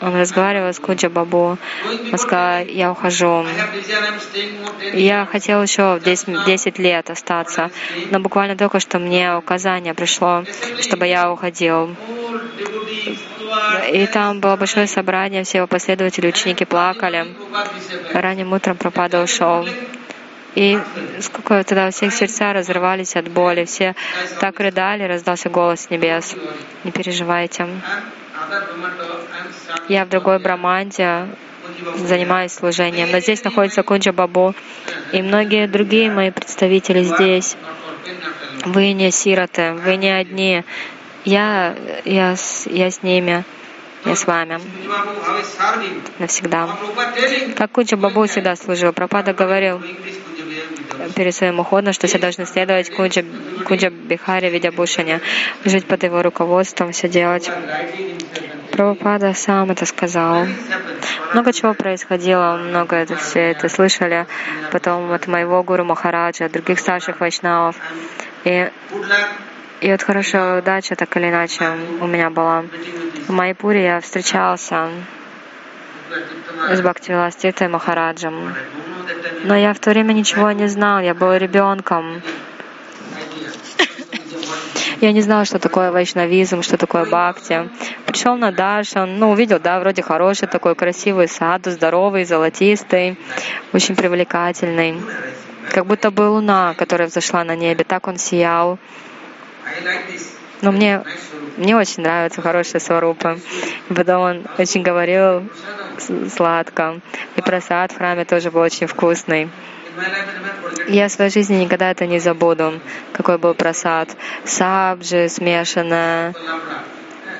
он 0.00 0.14
разговаривал 0.20 0.72
с 0.72 0.78
Куджа 0.78 1.08
Бабу. 1.08 1.56
Он 2.12 2.18
сказал, 2.18 2.64
я 2.66 2.92
ухожу. 2.92 3.46
Я 4.92 5.26
хотел 5.26 5.62
еще 5.62 6.00
10, 6.04 6.44
10 6.44 6.78
лет 6.78 7.10
остаться, 7.10 7.70
но 8.10 8.20
буквально 8.20 8.56
только 8.56 8.80
что 8.80 8.98
мне 8.98 9.34
указание 9.36 9.94
пришло, 9.94 10.44
чтобы 10.80 11.06
я 11.06 11.32
уходил. 11.32 11.96
И 13.92 14.06
там 14.06 14.40
было 14.40 14.56
большое 14.56 14.86
собрание, 14.86 15.44
все 15.44 15.58
его 15.58 15.66
последователи, 15.66 16.28
ученики 16.28 16.64
плакали. 16.64 17.34
Ранним 18.12 18.52
утром 18.52 18.76
Пропада 18.76 19.22
ушел. 19.22 19.66
И 20.54 20.78
сколько 21.20 21.64
тогда 21.64 21.88
у 21.88 21.90
всех 21.90 22.12
сердца 22.12 22.52
разрывались 22.52 23.16
от 23.16 23.28
боли, 23.28 23.64
все 23.64 23.94
так 24.40 24.60
рыдали, 24.60 25.02
раздался 25.02 25.50
голос 25.50 25.90
небес. 25.90 26.36
Не 26.84 26.92
переживайте. 26.92 27.66
Я 29.88 30.04
в 30.04 30.08
другой 30.08 30.38
Браманде 30.38 31.26
занимаюсь 31.96 32.52
служением, 32.52 33.10
но 33.10 33.18
здесь 33.18 33.42
находится 33.42 33.82
Кунджа 33.82 34.12
Бабу 34.12 34.54
и 35.12 35.22
многие 35.22 35.66
другие 35.66 36.10
мои 36.10 36.30
представители 36.30 37.02
здесь. 37.02 37.56
Вы 38.64 38.92
не 38.92 39.10
сироты, 39.10 39.72
вы 39.72 39.96
не 39.96 40.10
одни. 40.10 40.64
Я, 41.24 41.74
я, 42.04 42.36
я 42.66 42.90
с 42.90 43.02
ними, 43.02 43.44
я 44.06 44.16
с 44.16 44.26
вами 44.26 44.60
навсегда. 46.18 46.68
Так 47.56 47.72
Куджа 47.72 47.96
Бабу 47.96 48.26
всегда 48.26 48.56
служил. 48.56 48.92
Пропада 48.92 49.32
говорил 49.32 49.82
перед 51.16 51.34
своим 51.34 51.60
уходом, 51.60 51.92
что 51.92 52.06
все 52.06 52.18
должны 52.18 52.46
следовать 52.46 52.90
Куджа, 52.90 53.24
Куджа 53.66 53.90
Бихаре 53.90 54.50
Видябушане, 54.50 55.20
жить 55.64 55.86
под 55.86 56.02
его 56.02 56.22
руководством, 56.22 56.92
все 56.92 57.08
делать. 57.08 57.50
Прабхупада 58.72 59.34
сам 59.34 59.70
это 59.70 59.86
сказал. 59.86 60.46
Много 61.32 61.52
чего 61.52 61.74
происходило, 61.74 62.56
много 62.56 62.96
это 62.96 63.16
все 63.16 63.52
это 63.52 63.68
слышали. 63.68 64.26
Потом 64.72 65.12
от 65.12 65.26
моего 65.26 65.62
гуру 65.62 65.84
Махараджа, 65.84 66.46
от 66.46 66.52
других 66.52 66.80
старших 66.80 67.20
вайшнавов. 67.20 67.76
И, 68.44 68.70
и 69.80 69.90
вот 69.90 70.02
хорошая 70.02 70.58
удача, 70.60 70.96
так 70.96 71.16
или 71.16 71.28
иначе, 71.28 71.70
у 72.00 72.06
меня 72.06 72.30
была. 72.30 72.64
В 73.26 73.30
Майпуре 73.30 73.84
я 73.84 74.00
встречался 74.00 74.90
с 76.70 76.80
Бхактивиластитой 76.80 77.68
Махараджем. 77.68 78.54
Но 79.44 79.56
я 79.56 79.72
в 79.72 79.78
то 79.78 79.90
время 79.90 80.12
ничего 80.12 80.50
не 80.52 80.68
знал, 80.68 81.00
я 81.00 81.14
был 81.14 81.32
ребенком. 81.34 82.22
Я 85.00 85.12
не 85.12 85.22
знал, 85.22 85.46
что 85.46 85.58
такое 85.58 85.90
вайшнавизм, 85.90 86.62
что 86.62 86.76
такое 86.76 87.06
бхакти. 87.06 87.68
Пришел 88.06 88.36
на 88.36 88.52
даршан, 88.52 89.18
ну, 89.18 89.30
увидел, 89.30 89.58
да, 89.58 89.80
вроде 89.80 90.02
хороший 90.02 90.46
такой 90.46 90.74
красивый 90.74 91.28
саду, 91.28 91.70
здоровый, 91.70 92.24
золотистый, 92.24 93.18
очень 93.72 93.96
привлекательный. 93.96 95.00
Как 95.70 95.86
будто 95.86 96.10
бы 96.10 96.28
луна, 96.28 96.74
которая 96.74 97.08
взошла 97.08 97.42
на 97.42 97.56
небе, 97.56 97.84
так 97.84 98.06
он 98.06 98.18
сиял. 98.18 98.78
Но 100.62 100.72
мне, 100.72 101.02
мне 101.56 101.76
очень 101.76 102.02
нравятся 102.02 102.42
хорошие 102.42 102.80
сварупы. 102.80 103.38
И 103.90 103.94
потом 103.94 104.22
он 104.22 104.46
очень 104.58 104.82
говорил 104.82 105.48
сладко. 106.34 107.00
И 107.36 107.42
просад 107.42 107.92
в 107.92 107.96
храме 107.96 108.24
тоже 108.24 108.50
был 108.50 108.60
очень 108.60 108.86
вкусный. 108.86 109.50
Я 110.88 111.08
в 111.08 111.12
своей 111.12 111.30
жизни 111.30 111.56
никогда 111.56 111.90
это 111.90 112.06
не 112.06 112.18
забуду, 112.18 112.80
какой 113.12 113.38
был 113.38 113.54
просад. 113.54 114.08
Сабджи 114.44 115.28
смешанная, 115.28 116.34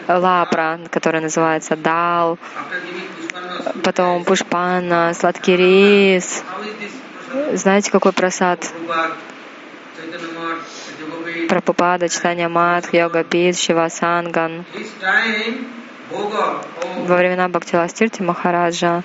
лапра, 0.08 0.80
которая 0.90 1.22
называется 1.22 1.76
дал, 1.76 2.38
потом 3.82 4.24
пушпана, 4.24 5.12
сладкий 5.14 5.56
рис. 5.56 6.42
Знаете, 7.52 7.90
какой 7.90 8.12
просад? 8.12 8.72
Прабхупада, 11.48 12.08
читание 12.08 12.48
Мадх, 12.48 12.92
йога 12.92 13.24
Пит, 13.24 13.58
Шивасанган. 13.58 14.64
Во 17.08 17.16
времена 17.16 17.48
Бхактиластирти 17.48 18.22
Махараджа 18.22 19.02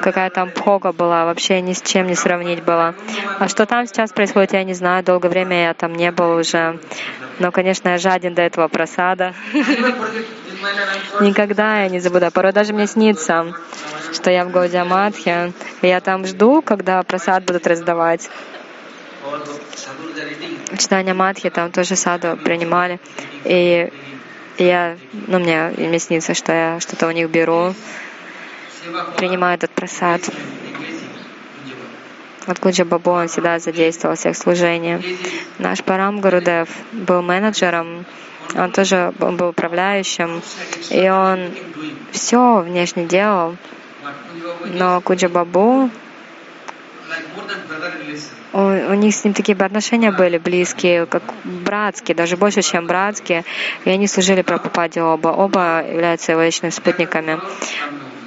какая 0.00 0.30
там 0.30 0.50
пхога 0.50 0.92
была, 0.92 1.24
вообще 1.24 1.60
ни 1.60 1.72
с 1.72 1.82
чем 1.82 2.06
не 2.06 2.14
сравнить 2.14 2.62
было. 2.62 2.94
А 3.38 3.48
что 3.48 3.66
там 3.66 3.86
сейчас 3.86 4.12
происходит, 4.12 4.52
я 4.52 4.64
не 4.64 4.74
знаю, 4.74 5.02
долгое 5.04 5.28
время 5.28 5.64
я 5.64 5.74
там 5.74 5.94
не 5.94 6.10
был 6.12 6.36
уже. 6.36 6.78
Но, 7.38 7.50
конечно, 7.50 7.88
я 7.88 7.98
жаден 7.98 8.34
до 8.34 8.42
этого 8.42 8.68
просада. 8.68 9.34
Никогда 11.20 11.82
я 11.82 11.88
не 11.88 11.98
забуду. 12.00 12.30
Порой 12.30 12.52
даже 12.52 12.72
мне 12.72 12.86
снится, 12.86 13.52
что 14.12 14.30
я 14.30 14.44
в 14.44 14.50
Гаудиаматхе, 14.50 15.52
и 15.82 15.86
я 15.88 16.00
там 16.00 16.24
жду, 16.24 16.62
когда 16.62 17.02
просад 17.02 17.44
будут 17.44 17.66
раздавать. 17.66 18.30
Читание 20.76 21.14
Матхи 21.14 21.50
там 21.50 21.70
тоже 21.72 21.96
саду 21.96 22.36
принимали. 22.36 23.00
И 23.44 23.90
я, 24.58 24.96
ну, 25.12 25.38
мне, 25.38 25.72
мне 25.76 25.98
снится, 25.98 26.34
что 26.34 26.52
я 26.52 26.80
что-то 26.80 27.06
у 27.06 27.10
них 27.10 27.28
беру, 27.30 27.74
принимаю 29.16 29.56
этот 29.56 29.70
просад. 29.70 30.22
Вот 32.46 32.60
Куджа 32.60 32.84
Бабу, 32.84 33.10
он 33.10 33.28
всегда 33.28 33.58
задействовал 33.58 34.14
всех 34.14 34.36
служения. 34.36 35.02
Наш 35.58 35.82
Парам 35.82 36.20
Гурудев 36.20 36.68
был 36.92 37.20
менеджером, 37.20 38.06
он 38.54 38.70
тоже 38.70 39.12
был 39.18 39.48
управляющим, 39.48 40.42
и 40.90 41.08
он 41.08 41.50
все 42.12 42.60
внешне 42.60 43.06
делал. 43.06 43.56
Но 44.64 45.00
Куджа 45.00 45.28
Бабу, 45.28 45.90
у, 48.52 48.58
у 48.58 48.94
них 48.94 49.14
с 49.14 49.24
ним 49.24 49.34
такие 49.34 49.56
отношения 49.56 50.12
были 50.12 50.38
близкие, 50.38 51.06
как 51.06 51.22
братские, 51.44 52.14
даже 52.14 52.36
больше, 52.36 52.62
чем 52.62 52.86
братские. 52.86 53.44
И 53.84 53.90
они 53.90 54.06
служили 54.06 54.42
Прабхупаде 54.42 55.02
оба. 55.02 55.28
Оба 55.28 55.84
являются 55.86 56.32
его 56.32 56.42
личными 56.42 56.70
спутниками. 56.70 57.38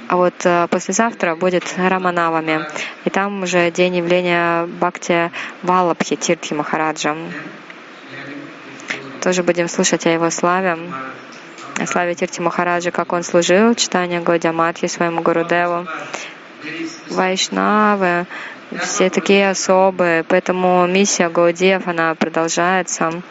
А 0.08 0.16
вот 0.16 0.34
э, 0.44 0.66
послезавтра 0.68 1.36
будет 1.36 1.64
Раманавами. 1.76 2.66
И 3.04 3.10
там 3.10 3.42
уже 3.42 3.70
день 3.70 3.96
явления 3.96 4.66
Бхакти 4.66 5.30
Валабхи 5.62 6.16
Тиртхи 6.16 6.54
Махараджа. 6.54 7.16
Тоже 9.22 9.42
будем 9.42 9.68
слушать 9.68 10.06
о 10.06 10.10
его 10.10 10.30
славе. 10.30 10.78
О 11.78 11.86
славе 11.86 12.14
Тирти 12.14 12.40
Махараджа, 12.40 12.90
как 12.90 13.12
он 13.12 13.22
служил, 13.22 13.74
читание 13.74 14.20
Годиаматхи 14.20 14.86
своему 14.86 15.22
Гурудеву. 15.22 15.86
Вайшнавы, 17.08 18.26
все 18.78 19.10
такие 19.10 19.50
особые, 19.50 20.24
поэтому 20.24 20.86
миссия 20.86 21.28
Гаудиев, 21.28 21.86
она 21.88 22.14
продолжается. 22.14 23.22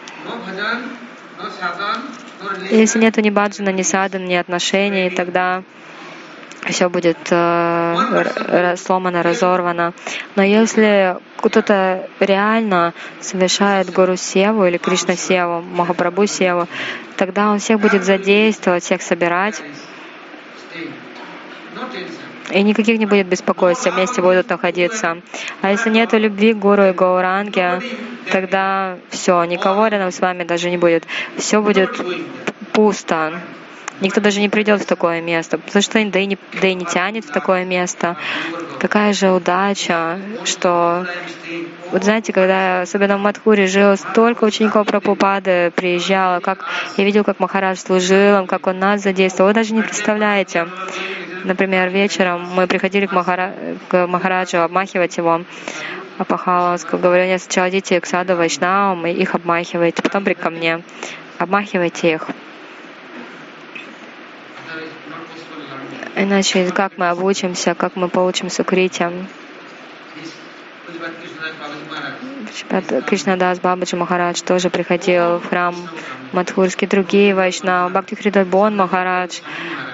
Если 2.69 2.99
нет 2.99 3.17
ни 3.17 3.29
баджана, 3.29 3.69
ни 3.69 3.81
садана, 3.81 4.25
ни 4.25 4.35
отношений, 4.35 5.09
тогда 5.09 5.63
все 6.67 6.89
будет 6.89 7.17
э, 7.31 8.75
сломано, 8.77 9.23
разорвано. 9.23 9.93
Но 10.35 10.43
если 10.43 11.17
кто-то 11.37 12.07
реально 12.19 12.93
совершает 13.21 13.91
Гуру 13.91 14.17
Севу 14.17 14.65
или 14.65 14.77
Кришна 14.77 15.15
Севу, 15.15 15.61
Махапрабху 15.61 16.27
Севу, 16.27 16.67
тогда 17.15 17.49
он 17.49 17.59
всех 17.59 17.79
будет 17.79 18.03
задействовать, 18.03 18.83
всех 18.83 19.01
собирать. 19.01 19.61
И 22.51 22.63
никаких 22.63 22.97
не 22.97 23.05
будет 23.05 23.27
беспокойств, 23.27 23.81
все 23.81 23.91
вместе 23.91 24.21
будут 24.21 24.49
находиться. 24.49 25.21
А 25.61 25.71
если 25.71 25.89
нет 25.89 26.13
любви 26.13 26.53
к 26.53 26.57
Гуру 26.57 26.85
и 26.85 26.93
Гауранге, 26.93 27.81
тогда 28.31 28.97
все, 29.09 29.43
никого 29.43 29.87
рядом 29.87 30.11
с 30.11 30.19
вами 30.19 30.43
даже 30.43 30.69
не 30.69 30.77
будет. 30.77 31.05
Все 31.37 31.61
будет 31.61 31.89
пусто. 32.73 33.33
Никто 34.01 34.21
даже 34.21 34.39
не 34.39 34.47
придет 34.47 34.81
в 34.81 34.85
такое 34.85 35.21
место, 35.21 35.57
потому 35.57 35.81
что 35.81 36.03
да 36.05 36.19
и, 36.19 36.25
не, 36.25 36.37
да 36.61 36.67
и 36.69 36.73
не 36.73 36.85
тянет 36.85 37.25
в 37.25 37.31
такое 37.31 37.65
место. 37.65 38.15
Какая 38.79 39.11
же 39.13 39.31
удача, 39.31 40.19
что... 40.45 41.05
Вот 41.91 42.03
знаете, 42.03 42.31
когда 42.31 42.81
особенно 42.81 43.17
в 43.17 43.21
Мадхуре 43.21 43.67
жил, 43.67 43.97
столько 43.97 44.45
учеников 44.45 44.87
Прабхупады 44.87 45.71
приезжало, 45.75 46.39
как 46.39 46.65
я 46.95 47.03
видел, 47.03 47.23
как 47.23 47.39
Махарадж 47.39 47.77
служил, 47.77 48.45
как 48.45 48.67
он 48.67 48.79
нас 48.79 49.01
задействовал. 49.01 49.49
Вы 49.49 49.55
даже 49.55 49.73
не 49.73 49.81
представляете. 49.81 50.67
Например, 51.43 51.89
вечером 51.89 52.45
мы 52.53 52.67
приходили 52.67 53.05
к, 53.05 53.11
Махара... 53.11 53.53
к 53.87 54.07
Махараджу 54.07 54.59
обмахивать 54.59 55.17
его. 55.17 55.41
Апахала, 56.17 56.77
говорю, 56.91 57.25
нет, 57.25 57.41
сначала 57.41 57.69
идите 57.69 57.99
к 58.01 58.05
саду 58.05 58.35
Вайшнавам 58.35 59.07
и 59.07 59.11
их 59.11 59.35
обмахивайте, 59.35 60.01
потом 60.01 60.25
при 60.25 60.33
ко 60.33 60.49
мне. 60.49 60.81
Обмахивайте 61.37 62.13
их. 62.13 62.27
Иначе 66.15 66.69
как 66.71 66.97
мы 66.97 67.07
обучимся, 67.07 67.73
как 67.75 67.95
мы 67.95 68.09
получим 68.09 68.49
сукритием? 68.49 69.27
Кришнадас 73.07 73.59
Бабаджи 73.59 73.95
Махарадж 73.95 74.41
тоже 74.41 74.69
приходил 74.69 75.37
в 75.37 75.47
храм 75.49 75.75
Мадхурский, 76.31 76.87
другие 76.87 77.33
вайшнавы, 77.33 77.89
Бхакти 77.91 78.15
Хридабон 78.15 78.75
Махарадж, 78.75 79.39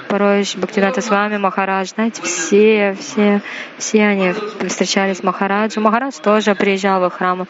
порой 0.10 0.46
Бхактината 0.56 1.02
с 1.02 1.10
вами 1.10 1.38
Махарадж, 1.38 1.90
знаете, 1.90 2.22
все, 2.22 2.96
все, 3.00 3.42
все 3.78 4.06
они 4.06 4.34
встречались 4.68 5.18
с 5.18 5.24
Махараджем. 5.24 5.84
Махарадж 5.84 6.16
тоже 6.22 6.56
приезжал 6.56 7.10
в 7.10 7.14
храм 7.14 7.48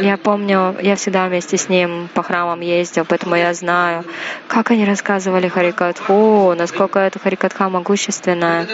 я 0.00 0.16
помню, 0.16 0.74
я 0.80 0.96
всегда 0.96 1.26
вместе 1.26 1.58
с 1.58 1.68
ним 1.68 2.08
по 2.14 2.22
храмам 2.22 2.60
ездил, 2.60 3.04
поэтому 3.04 3.36
я 3.36 3.52
знаю, 3.52 4.04
как 4.48 4.70
они 4.70 4.86
рассказывали 4.86 5.48
Харикатху, 5.48 6.54
насколько 6.56 6.98
эта 6.98 7.18
Харикатха 7.18 7.68
могущественная. 7.68 8.66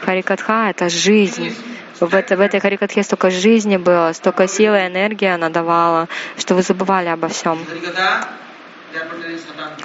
Харикатха— 0.00 0.68
это 0.70 0.88
жизнь. 0.88 1.54
В, 2.00 2.14
это, 2.14 2.36
в 2.36 2.40
этой 2.40 2.60
Харикатхе 2.60 3.02
столько 3.02 3.30
жизни 3.30 3.76
было, 3.76 4.12
столько 4.12 4.48
силы 4.48 4.78
и 4.78 4.86
энергии 4.86 5.28
она 5.28 5.48
давала, 5.48 6.08
что 6.36 6.54
вы 6.54 6.62
забывали 6.62 7.08
обо 7.08 7.28
всем. 7.28 7.58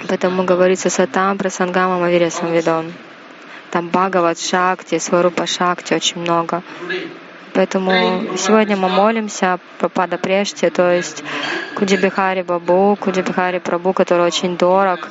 Поэтому 0.08 0.44
говорится 0.44 0.90
Сатам, 0.90 1.38
Прасангамам, 1.38 2.02
Авиресам 2.02 2.52
Видон. 2.52 2.92
Там 3.70 3.88
Бхагават, 3.88 4.38
Шакти, 4.38 4.98
Сварупа 4.98 5.46
Шакти 5.46 5.94
очень 5.94 6.20
много. 6.20 6.62
Поэтому 7.54 8.36
сегодня 8.36 8.76
мы 8.76 8.88
молимся 8.88 9.58
по 9.78 9.88
Пада 9.88 10.16
Преште, 10.16 10.70
то 10.70 10.92
есть 10.92 11.24
Куджибихари 11.74 12.42
Бабу, 12.42 12.96
Куджибихари 12.96 13.58
Прабу, 13.58 13.92
который 13.92 14.24
очень 14.24 14.56
дорог, 14.56 15.08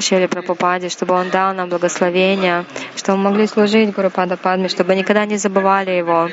Шили 0.00 0.26
Прабхупаде, 0.26 0.90
чтобы 0.90 1.14
он 1.14 1.30
дал 1.30 1.54
нам 1.54 1.68
благословение, 1.70 2.66
чтобы 2.94 3.18
мы 3.18 3.30
могли 3.30 3.46
служить 3.46 3.94
Гуру 3.94 4.10
Пада 4.10 4.36
Падме, 4.36 4.68
чтобы 4.68 4.94
никогда 4.94 5.24
не 5.24 5.38
забывали 5.38 5.92
его. 5.92 6.28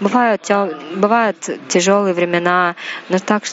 Бывают, 0.00 0.50
бывают 0.96 1.36
тяжелые 1.68 2.14
времена, 2.14 2.74
но 3.08 3.18
так 3.18 3.44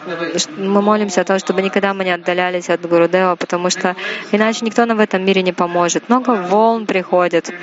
мы 0.58 0.82
молимся 0.82 1.22
о 1.22 1.24
том, 1.24 1.38
чтобы 1.38 1.62
никогда 1.62 1.94
мы 1.94 2.04
не 2.04 2.12
отдалялись 2.12 2.70
от 2.70 2.82
Гурудева, 2.82 3.36
потому 3.36 3.70
что 3.70 3.96
иначе 4.32 4.66
никто 4.66 4.86
нам 4.86 4.98
в 4.98 5.02
этом 5.02 5.24
мире 5.24 5.44
не 5.44 5.54
поможет. 5.54 6.10
Много 6.10 6.32
волн 6.32 6.88
приходит, 6.88 7.54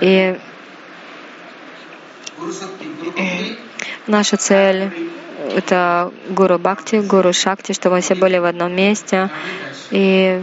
и 0.00 0.38
наша 4.06 4.36
цель— 4.38 4.90
это 5.56 6.10
Гуру 6.30 6.58
Бхакти, 6.58 6.96
Гуру 7.00 7.32
Шакти, 7.34 7.72
чтобы 7.72 7.96
мы 7.96 8.00
все 8.00 8.14
были 8.14 8.38
в 8.38 8.44
одном 8.44 8.74
месте 8.74 9.28
и 9.90 10.40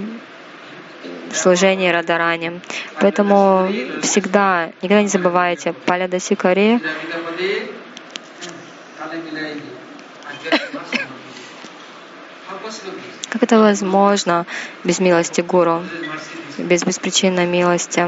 служении 1.34 1.90
Радарани. 1.90 2.62
Поэтому 3.00 3.70
всегда, 4.02 4.72
никогда 4.82 5.02
не 5.02 5.08
забывайте, 5.08 5.74
Паля 5.74 6.08
Даси 6.08 6.36
Каре, 6.36 6.76
Vidapade, 6.76 7.72
Kale 8.98 9.22
Milayi, 9.24 9.62
Adhyatma 10.30 10.82
Samadhi. 10.86 11.08
How 12.50 12.58
possible 12.58 12.94
is 12.94 13.16
it? 13.16 13.20
как 13.30 13.44
это 13.44 13.60
возможно 13.60 14.46
без 14.84 15.00
милости 15.00 15.42
Гуру, 15.42 15.84
без 16.58 16.84
беспричинной 16.84 17.46
милости? 17.46 18.08